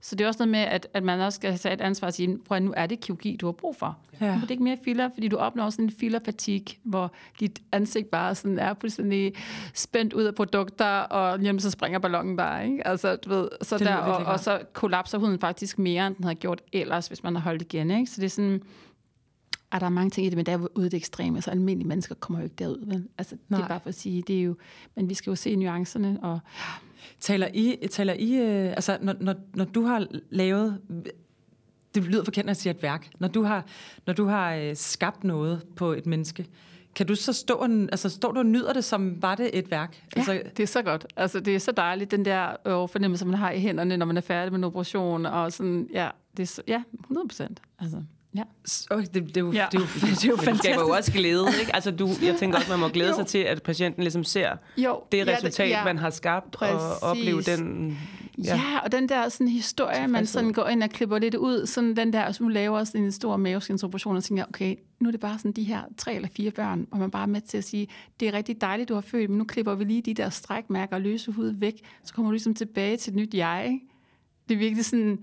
[0.07, 2.15] Så det er også noget med, at, at man også skal tage et ansvar og
[2.15, 3.99] sige, prøv at nu er det kirurgi, du har brug for.
[4.21, 4.27] Ja.
[4.27, 8.11] Nu er det ikke mere filler, fordi du opnår sådan en fillerfatig, hvor dit ansigt
[8.11, 9.33] bare sådan er fuldstændig
[9.75, 12.67] spændt ud af produkter, og jamen, så springer ballonen bare.
[12.67, 12.87] Ikke?
[12.87, 16.37] Altså, du ved, så der, og, og, så kollapser huden faktisk mere, end den havde
[16.37, 17.91] gjort ellers, hvis man har holdt igen.
[17.91, 18.11] Ikke?
[18.11, 18.63] Så det er sådan,
[19.73, 22.15] er der mange ting i det, men der er ude det ekstreme, så almindelige mennesker
[22.15, 22.87] kommer jo ikke derud.
[22.87, 24.57] Men, altså, det er bare for at sige, det er jo,
[24.95, 26.41] men vi skal jo se nuancerne, og
[27.21, 30.81] Taler I, taler I øh, altså når, når, når du har lavet,
[31.95, 33.65] det lyder forkendt, at jeg siger et værk, når du har,
[34.07, 36.47] når du har øh, skabt noget på et menneske,
[36.95, 39.71] kan du så stå og, altså, stå du og nyder det, som var det et
[39.71, 40.05] værk?
[40.17, 41.07] Ja, altså, det er så godt.
[41.17, 44.17] Altså, det er så dejligt, den der øh, fornemmelse, man har i hænderne, når man
[44.17, 47.61] er færdig med en operation, og sådan, ja, det er så, ja, 100 procent.
[47.79, 48.03] Altså.
[48.37, 48.43] Ja.
[48.91, 49.67] Okay, det, det, er jo, ja.
[49.73, 50.53] det, er jo, det er jo fantastisk.
[50.53, 51.75] Det skaber jo også glæde, ikke?
[51.75, 55.03] Altså, du, jeg tænker også, man må glæde sig til, at patienten ligesom ser jo.
[55.13, 56.75] det resultat, ja, man har skabt, Præcis.
[56.75, 57.99] og opleve den...
[58.45, 58.57] Ja.
[58.57, 61.97] ja, og den der sådan historie, man sådan går ind og klipper lidt ud, sådan
[61.97, 65.21] den der, som du laver sådan en stor maveskinnsoperation, og tænker, okay, nu er det
[65.21, 67.65] bare sådan de her tre eller fire børn, og man bare er med til at
[67.65, 67.89] sige,
[68.21, 70.97] det er rigtig dejligt, du har født, men nu klipper vi lige de der strækmærker
[70.97, 71.75] og løse hud væk,
[72.05, 73.81] så kommer du ligesom tilbage til et nyt jeg, ikke?
[74.49, 75.19] Det er virkelig sådan,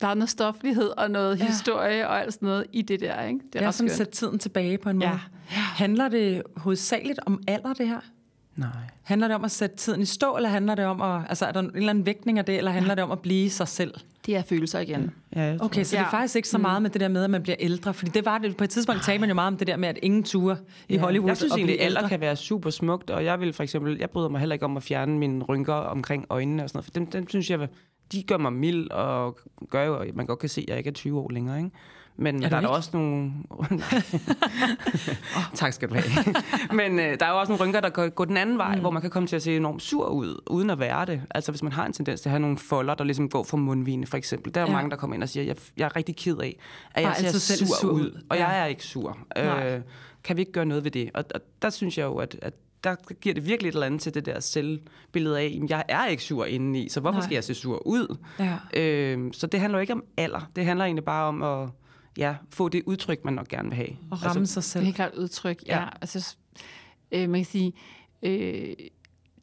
[0.00, 1.46] der er noget stoflighed og noget ja.
[1.46, 3.22] historie og alt sådan noget i det der.
[3.22, 3.40] Ikke?
[3.52, 5.08] Det er, er sådan at sætte tiden tilbage på en måde.
[5.08, 5.18] Ja.
[5.50, 8.00] Handler det hovedsageligt om alder, det her?
[8.56, 8.68] Nej.
[9.02, 11.52] Handler det om at sætte tiden i stå, eller handler det om at, altså er
[11.52, 12.94] der en eller anden vægtning af det, eller handler ja.
[12.94, 13.94] det om at blive sig selv?
[14.26, 15.10] Det er følelser igen.
[15.36, 16.00] Ja, okay, så ja.
[16.00, 16.82] det er faktisk ikke så meget mm.
[16.82, 19.02] med det der med, at man bliver ældre, fordi det var det, på et tidspunkt
[19.02, 20.56] talte man jo meget om det der med, at ingen ture
[20.88, 21.00] i ja.
[21.00, 23.98] Hollywood Jeg synes egentlig, at alder kan være super smukt, og jeg vil for eksempel,
[23.98, 26.84] jeg bryder mig heller ikke om at fjerne mine rynker omkring øjnene og sådan noget,
[26.84, 27.68] for dem, dem synes jeg
[28.12, 29.38] de gør mig mild og
[29.70, 31.58] gør jo, at man godt kan se, at jeg ikke er 20 år længere.
[31.58, 31.70] Ikke?
[32.18, 33.32] Men er der er der også nogle...
[33.50, 33.66] oh,
[35.54, 36.34] tak skal du have.
[36.88, 38.80] Men øh, der er jo også nogle rynker, der går, går den anden vej, mm.
[38.80, 41.22] hvor man kan komme til at se enormt sur ud, uden at være det.
[41.30, 43.56] Altså hvis man har en tendens til at have nogle folder, der ligesom går fra
[43.56, 44.54] mundvine, for eksempel.
[44.54, 44.76] Der er jo ja.
[44.76, 46.58] mange, der kommer ind og siger, jeg, jeg er rigtig ked af,
[46.94, 48.22] at jeg ser sur, sur ud.
[48.30, 48.48] Og ja.
[48.48, 49.18] jeg er ikke sur.
[49.36, 49.80] Øh,
[50.24, 51.10] kan vi ikke gøre noget ved det?
[51.14, 52.54] Og, og der synes jeg jo, at, at
[52.86, 56.06] der giver det virkelig et eller andet til det der selvbillede af, at jeg er
[56.06, 57.24] ikke sur indeni, så hvorfor Nej.
[57.26, 58.16] skal jeg se sur ud?
[58.38, 58.80] Ja.
[58.80, 60.50] Øh, så det handler jo ikke om alder.
[60.56, 61.68] Det handler egentlig bare om at
[62.16, 63.88] ja, få det udtryk, man nok gerne vil have.
[64.10, 64.80] Og ramme altså, sig selv.
[64.80, 65.80] Det er helt klart udtryk, ja.
[65.80, 65.88] ja.
[66.00, 66.36] Altså,
[67.12, 67.72] øh, man kan sige,
[68.22, 68.74] øh,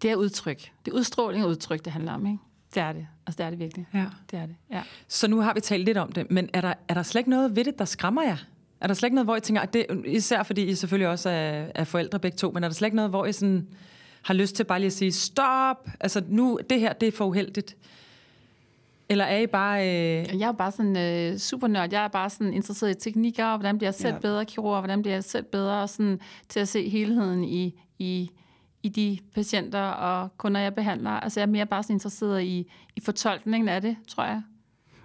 [0.02, 0.72] det er udtryk.
[0.86, 2.38] Det er udstråling og udtryk, det handler om, ikke?
[2.74, 3.08] Det er det.
[3.28, 3.88] Altså, det er det virkelig.
[3.94, 4.06] Ja.
[4.32, 4.84] Det er det, ja.
[5.08, 7.30] Så nu har vi talt lidt om det, men er der, er der slet ikke
[7.30, 8.38] noget ved det, der skræmmer jer?
[8.84, 11.30] Er der slet ikke noget, hvor I tænker, at det, især fordi I selvfølgelig også
[11.30, 13.68] er, er forældre begge to, men er der slet ikke noget, hvor I sådan
[14.22, 17.26] har lyst til bare lige at sige, stop, altså nu, det her, det er for
[17.26, 17.76] uheldigt?
[19.10, 19.80] Eller er I bare...
[19.80, 20.40] Øh...
[20.40, 21.90] Jeg er bare sådan øh, super nørd.
[21.92, 24.20] Jeg er bare sådan interesseret i teknikker, og hvordan bliver jeg selv ja.
[24.20, 26.20] bedre kirurg, hvordan bliver jeg selv bedre sådan,
[26.50, 28.32] til at se helheden i, i,
[28.84, 31.12] i de patienter og kunder, jeg behandler.
[31.12, 34.42] Altså jeg er mere bare sådan interesseret i, i fortolkningen af det, tror jeg.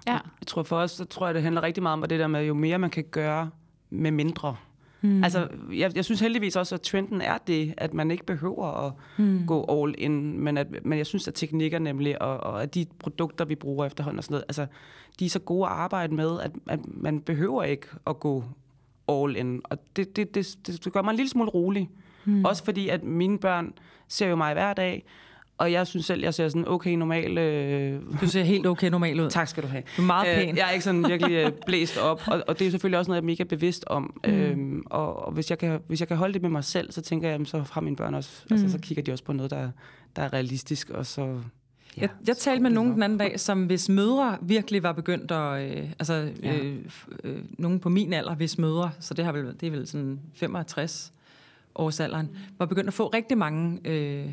[0.06, 0.12] Ja.
[0.12, 2.44] Jeg tror for os, så tror jeg, det handler rigtig meget om det der med,
[2.44, 3.50] jo mere man kan gøre
[3.90, 4.56] med mindre.
[5.00, 5.24] Hmm.
[5.24, 8.92] Altså, jeg, jeg synes heldigvis også, at trenden er det, at man ikke behøver at
[9.16, 9.46] hmm.
[9.46, 12.86] gå all in, men, at, men jeg synes, at teknikker nemlig, og, og at de
[12.98, 14.66] produkter, vi bruger efterhånden og sådan noget, altså,
[15.18, 18.44] de er så gode at arbejde med, at, at man behøver ikke at gå
[19.08, 19.60] all in.
[19.64, 21.90] Og det, det, det, det gør mig en lille smule rolig.
[22.24, 22.44] Hmm.
[22.44, 23.72] Også fordi, at mine børn
[24.08, 25.04] ser jo mig hver dag,
[25.58, 27.38] og jeg synes selv, jeg ser sådan okay normal...
[27.38, 28.00] Øh...
[28.20, 29.30] Du ser helt okay normal ud.
[29.30, 29.82] tak skal du have.
[29.96, 30.48] Du er meget pæn.
[30.48, 33.10] Øh, jeg er ikke sådan virkelig øh, blæst op, og, og det er selvfølgelig også
[33.10, 34.14] noget, jeg er mega bevidst om.
[34.24, 34.32] Mm.
[34.32, 37.00] Øhm, og og hvis, jeg kan, hvis jeg kan holde det med mig selv, så
[37.00, 38.30] tænker jeg, så har mine børn også...
[38.50, 38.54] Mm.
[38.54, 39.70] Altså, så kigger de også på noget, der,
[40.16, 41.22] der er realistisk, og så...
[41.96, 45.30] Ja, jeg, jeg talte med nogen den anden dag, som hvis mødre virkelig var begyndt
[45.30, 45.78] at...
[45.78, 46.56] Øh, altså, ja.
[46.56, 46.76] øh,
[47.24, 50.20] øh, nogen på min alder, hvis mødre, så det, har vel, det er vel sådan
[50.34, 51.12] 65
[51.74, 53.80] års alderen, var begyndt at få rigtig mange...
[53.84, 54.26] Øh,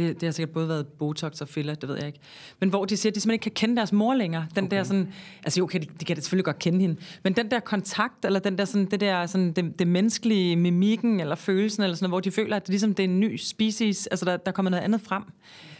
[0.00, 2.18] det, det har sikkert både været Botox og filler, det ved jeg ikke.
[2.60, 4.46] Men hvor de siger, at de simpelthen ikke kan kende deres mor længere.
[4.54, 4.76] Den okay.
[4.76, 5.12] der sådan,
[5.44, 8.40] altså jo, okay, de, de kan selvfølgelig godt kende hende, men den der kontakt, eller
[8.40, 12.12] den der sådan, det der sådan, det, det menneskelige mimikken, eller følelsen, eller sådan noget,
[12.12, 14.70] hvor de føler, at det, ligesom, det er en ny species, altså der, der kommer
[14.70, 15.22] noget andet frem,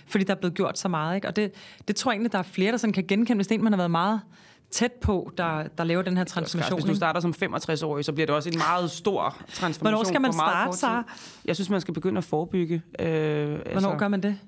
[0.06, 1.28] fordi der er blevet gjort så meget, ikke?
[1.28, 1.52] Og det,
[1.88, 3.64] det tror jeg egentlig, der er flere, der sådan kan genkende, hvis det er en,
[3.64, 4.20] man har været meget
[4.70, 6.80] tæt på, der, der laver den her transformation.
[6.80, 9.94] Hvis du starter som 65-årig, så bliver det også en meget stor transformation.
[9.94, 11.02] Hvornår skal man starte, så?
[11.44, 12.82] Jeg synes, man skal begynde at forebygge.
[12.98, 14.38] Øh, Hvornår altså, gør man det?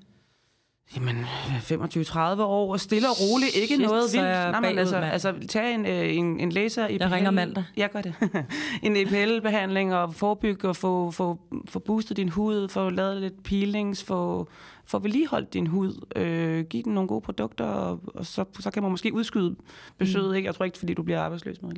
[0.96, 4.26] Jamen, 25-30 år, stille og roligt, ikke Shit, noget vildt.
[4.26, 7.64] Nej, men altså, altså, tag en, øh, en, en laser i Jeg ringer mandag.
[7.76, 8.14] Jeg gør det.
[8.82, 14.04] en EPL-behandling og forebygge og få, få, få boostet din hud, få lavet lidt peelings,
[14.04, 14.48] få
[14.84, 18.82] få vedligeholdt din hud, øh, give den nogle gode produkter, og, og så, så kan
[18.82, 19.56] man måske udskyde
[19.98, 20.28] besøget.
[20.28, 20.34] Mm.
[20.34, 20.46] Ikke?
[20.46, 21.70] Jeg tror ikke, fordi du bliver arbejdsløs, med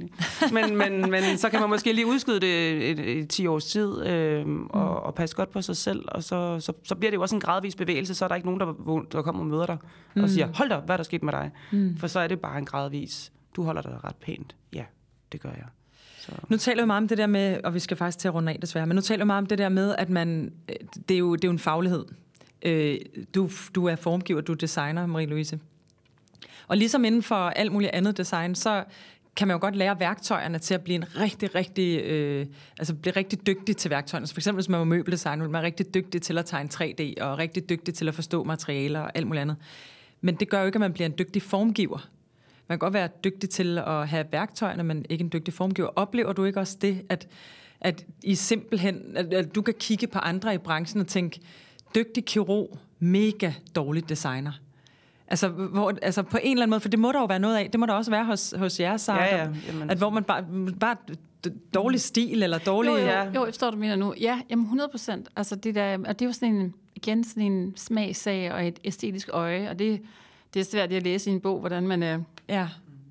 [0.53, 3.65] men, men, men så kan man måske lige udskyde det et, et, et 10 års
[3.65, 4.67] tid, øh, mm.
[4.67, 7.37] og, og passe godt på sig selv, og så, så, så bliver det jo også
[7.37, 9.79] en gradvis bevægelse, så er der ikke nogen, der, der kommer og møder dig
[10.15, 10.23] mm.
[10.23, 11.51] og siger, hold da, hvad er der sket med dig?
[11.73, 11.97] Mm.
[11.97, 14.57] For så er det bare en gradvis, du holder dig ret pænt.
[14.73, 14.85] Ja,
[15.33, 15.67] det gør jeg.
[16.19, 16.33] Så.
[16.49, 18.53] Nu taler vi meget om det der med, og vi skal faktisk til at runde
[18.53, 20.53] af desværre, men nu taler vi meget om det der med, at man,
[21.09, 22.05] det er jo, det er jo en faglighed.
[22.65, 22.99] Øh,
[23.35, 25.59] du, du er formgiver, du er designer, Marie-Louise.
[26.69, 28.85] Og ligesom inden for alt muligt andet design, så
[29.37, 32.47] kan man jo godt lære værktøjerne til at blive en rigtig, rigtig, øh,
[32.79, 34.27] altså blive rigtig dygtig til værktøjerne.
[34.27, 37.23] Så for eksempel, hvis man var møbeldesigner, man er rigtig dygtig til at tegne 3D,
[37.25, 39.57] og rigtig dygtig til at forstå materialer og alt muligt andet.
[40.21, 42.09] Men det gør jo ikke, at man bliver en dygtig formgiver.
[42.69, 45.89] Man kan godt være dygtig til at have værktøjerne, men ikke en dygtig formgiver.
[45.89, 47.29] Oplever du ikke også det, at,
[47.81, 51.41] at I simpelthen, at, at du kan kigge på andre i branchen og tænke,
[51.95, 54.53] dygtig kirurg, mega dårlig designer.
[55.29, 57.57] Altså, hvor, altså på en eller anden måde, for det må der jo være noget
[57.57, 59.49] af, det må der også være hos, hos jer, ja, ja.
[59.69, 60.45] Jamen, at hvor man bare,
[60.81, 60.97] bare
[61.75, 62.91] dårlig stil, eller dårlig...
[62.91, 63.25] Jo, jo, ja.
[63.25, 64.15] jo jeg forstår, du mener nu.
[64.21, 65.29] Ja, jamen 100 procent.
[65.37, 68.79] Altså, det, der, og det er jo sådan en, igen sådan en smagsag og et
[68.85, 70.03] æstetisk øje, og det,
[70.55, 72.19] det er svært at læse i en bog, hvordan man er...
[72.49, 72.69] Ja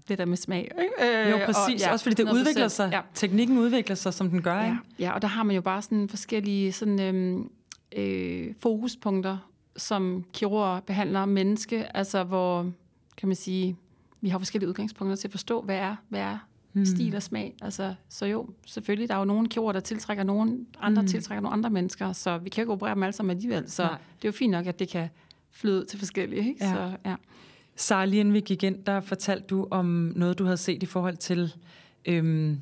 [0.08, 0.72] det der med smag.
[0.82, 1.24] Ikke?
[1.24, 1.82] Øh, jo, præcis.
[1.82, 2.90] Og, ja, Også fordi det udvikler sig.
[2.92, 3.00] Ja.
[3.14, 4.56] Teknikken udvikler sig, som den gør.
[4.56, 4.78] Ja, ikke?
[5.00, 7.50] ja og der har man jo bare sådan forskellige sådan, øhm,
[7.96, 9.38] øh, fokuspunkter,
[9.78, 12.72] som kirurger behandler menneske, altså hvor,
[13.18, 13.76] kan man sige,
[14.22, 16.38] vi har forskellige udgangspunkter til at forstå, hvad er, hvad er
[16.74, 16.86] mm.
[16.86, 17.56] stil og smag.
[17.62, 21.08] Altså, så jo, selvfølgelig, der er jo nogle kirurger, der tiltrækker nogen, andre mm.
[21.08, 23.72] tiltrækker nogle andre mennesker, så vi kan ikke operere dem alle sammen alligevel.
[23.72, 23.92] Så Nej.
[23.92, 25.10] det er jo fint nok, at det kan
[25.52, 26.48] flyde til forskellige.
[26.48, 26.66] Ikke?
[26.66, 26.74] Ja.
[26.74, 27.16] Så, ja.
[27.76, 29.86] Sara, lige inden vi gik ind, der fortalte du om
[30.16, 31.54] noget, du havde set i forhold til
[32.06, 32.60] øhm,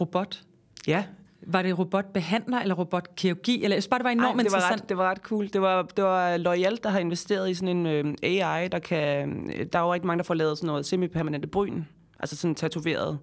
[0.00, 0.44] robot.
[0.86, 1.04] Ja,
[1.46, 3.64] var det robotbehandler eller robotkirurgi?
[3.64, 4.82] Eller jeg synes bare, det var enormt Ej, det var interessant.
[4.82, 5.48] Ret, det var ret cool.
[5.52, 9.46] Det var, det var L'Oreal, der har investeret i sådan en øh, AI, der kan...
[9.72, 11.82] Der er jo rigtig mange, der får lavet sådan noget semi-permanente bryn.
[12.20, 13.18] Altså sådan tatoveret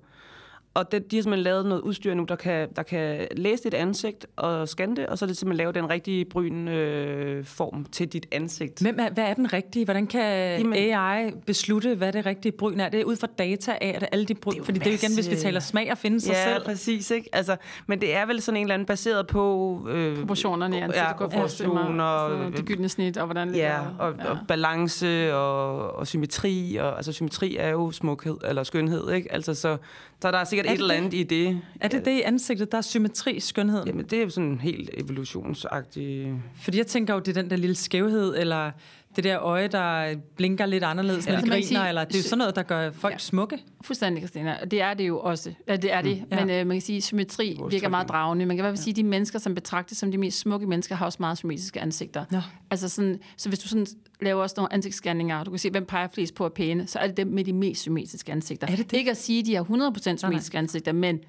[0.78, 3.74] og det, de har simpelthen lavet noget udstyr nu, der kan, der kan læse dit
[3.74, 7.86] ansigt og scanne det, og så er det simpelthen lave den rigtige bryn øh, form
[7.86, 8.82] til dit ansigt.
[8.82, 9.86] Men hvad er den rigtige?
[9.86, 12.90] Hvordan kan Jamen, AI beslutte, hvad det rigtige bryn er?
[12.90, 14.92] Det er ud fra data af, at alle de bryn, det fordi masse...
[14.92, 16.64] det er igen, hvis vi taler smag og finde sig ja, selv.
[16.64, 17.12] Ja, præcis.
[17.12, 17.30] Ikke?
[17.34, 17.56] Altså,
[17.88, 19.88] men det er vel sådan en eller anden baseret på...
[19.90, 24.14] Øh, Proportionerne i ansigtet, ja, proportioner, og, det gyldne snit, og hvordan det ja, og,
[24.20, 24.30] ja.
[24.30, 26.76] og balance og, og symmetri.
[26.76, 29.34] Og, altså symmetri er jo smukhed, eller skønhed, ikke?
[29.34, 29.78] Altså, så,
[30.22, 31.62] så der er sikkert et eller andet i det.
[31.80, 33.88] Er det det i ansigtet, der er symmetri i skønheden?
[33.88, 36.30] Jamen, det er jo sådan helt evolutionsagtigt.
[36.62, 38.72] Fordi jeg tænker jo, det er den der lille skævhed, eller
[39.18, 41.32] det der øje, der blinker lidt anderledes, ja.
[41.32, 43.18] når de griner, sige, eller det er jo sådan noget, der gør folk ja.
[43.18, 43.64] smukke.
[43.82, 44.58] Fuldstændig, Christina.
[44.72, 45.54] Det er det jo også.
[45.68, 46.24] Ja, det er det.
[46.32, 46.38] Mm.
[46.38, 48.46] Men øh, man kan sige, at symmetri Vores virker meget dragende.
[48.46, 50.68] Man kan i hvert fald sige, at de mennesker, som betragtes som de mest smukke
[50.68, 52.26] mennesker, har også meget symmetriske ansigter.
[52.32, 52.42] Ja.
[52.72, 53.88] Altså sådan, så hvis du sådan
[54.22, 57.00] laver også nogle ansigtsscanninger, og du kan se, hvem peger flest på at pæne, så
[57.00, 58.68] er det dem med de mest symmetriske ansigter.
[58.68, 58.98] Er det det?
[58.98, 61.20] Ikke at sige, at de har 100% symmetriske ansigter, men...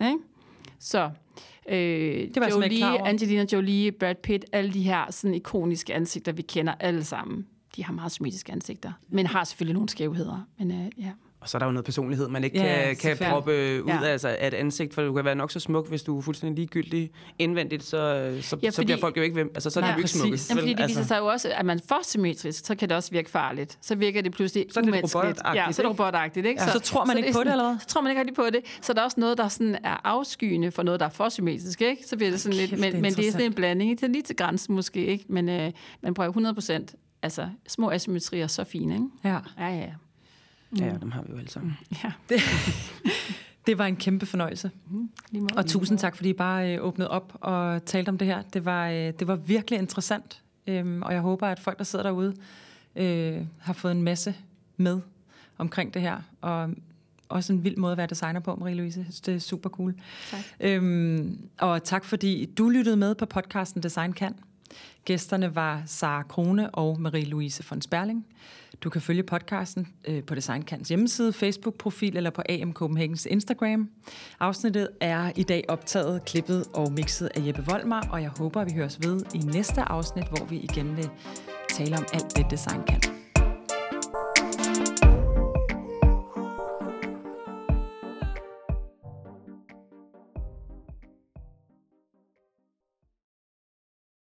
[0.00, 0.18] Ikke?
[0.78, 1.10] Så
[1.68, 6.42] Øh, det var Jolie, Angelina Jolie, Brad Pitt, alle de her sådan ikoniske ansigter, vi
[6.42, 7.46] kender alle sammen.
[7.76, 10.46] De har meget symmetriske ansigter, men har selvfølgelig nogle skævheder.
[10.58, 11.10] Men øh, ja.
[11.42, 13.52] Og så er der jo noget personlighed, man ikke ja, kan, kan proppe
[13.84, 14.04] ud ja.
[14.04, 16.22] af, altså, af et ansigt, for du kan være nok så smuk, hvis du er
[16.22, 19.50] fuldstændig ligegyldig indvendigt, så, så, ja, fordi, så bliver folk jo ikke hvem.
[19.54, 20.38] Altså, så er det jo ikke smukke.
[20.50, 21.08] Jamen, fordi det viser altså.
[21.08, 23.78] sig jo også, at man for symmetrisk, så kan det også virke farligt.
[23.80, 25.40] Så virker det pludselig så er det robotagtigt.
[25.54, 26.46] Ja, så er det robotagtigt.
[26.46, 26.62] Ikke?
[26.62, 26.66] Ja.
[26.66, 27.78] Så, så, tror man så ikke på det, eller hvad?
[27.80, 28.60] Så tror man ikke rigtig på det.
[28.82, 31.82] Så der er også noget, der sådan er afskyende for noget, der er for symmetrisk.
[31.82, 32.06] Ikke?
[32.06, 34.00] Så bliver det sådan Kæft, lidt, men, det men det er sådan en blanding.
[34.00, 35.24] Det er lige til grænsen måske, ikke?
[35.28, 35.72] men øh,
[36.02, 36.94] man prøver 100 procent.
[37.22, 39.06] Altså, små asymmetrier så fine, ikke?
[39.24, 39.38] Ja.
[39.58, 39.88] Ja, ja,
[40.78, 40.84] ja.
[40.86, 41.78] Ja, dem har vi jo alle sammen.
[42.04, 42.12] Ja.
[42.28, 42.40] Det,
[43.66, 44.70] det var en kæmpe fornøjelse.
[44.90, 48.42] Mm, og tusind tak, fordi I bare øh, åbnede op og talte om det her.
[48.42, 50.42] Det var, øh, det var virkelig interessant.
[50.66, 52.34] Øhm, og jeg håber, at folk, der sidder derude,
[52.96, 54.34] øh, har fået en masse
[54.76, 55.00] med
[55.58, 56.16] omkring det her.
[56.40, 56.70] Og
[57.28, 59.20] også en vild måde at være designer på, Marie-Louise.
[59.26, 59.94] Det er super cool.
[60.30, 60.40] Tak.
[60.60, 64.34] Øhm, og tak, fordi du lyttede med på podcasten Design Kan.
[65.04, 68.26] Gæsterne var Sara Krone og Marie-Louise von Sperling.
[68.84, 73.88] Du kan følge podcasten øh, på Designkants hjemmeside, Facebook-profil eller på AM Copenhagens Instagram.
[74.40, 78.66] Afsnittet er i dag optaget, klippet og mixet af Jeppe Volmar, og jeg håber, at
[78.66, 81.10] vi høres ved i næste afsnit, hvor vi igen vil
[81.68, 83.21] tale om alt det, design kan.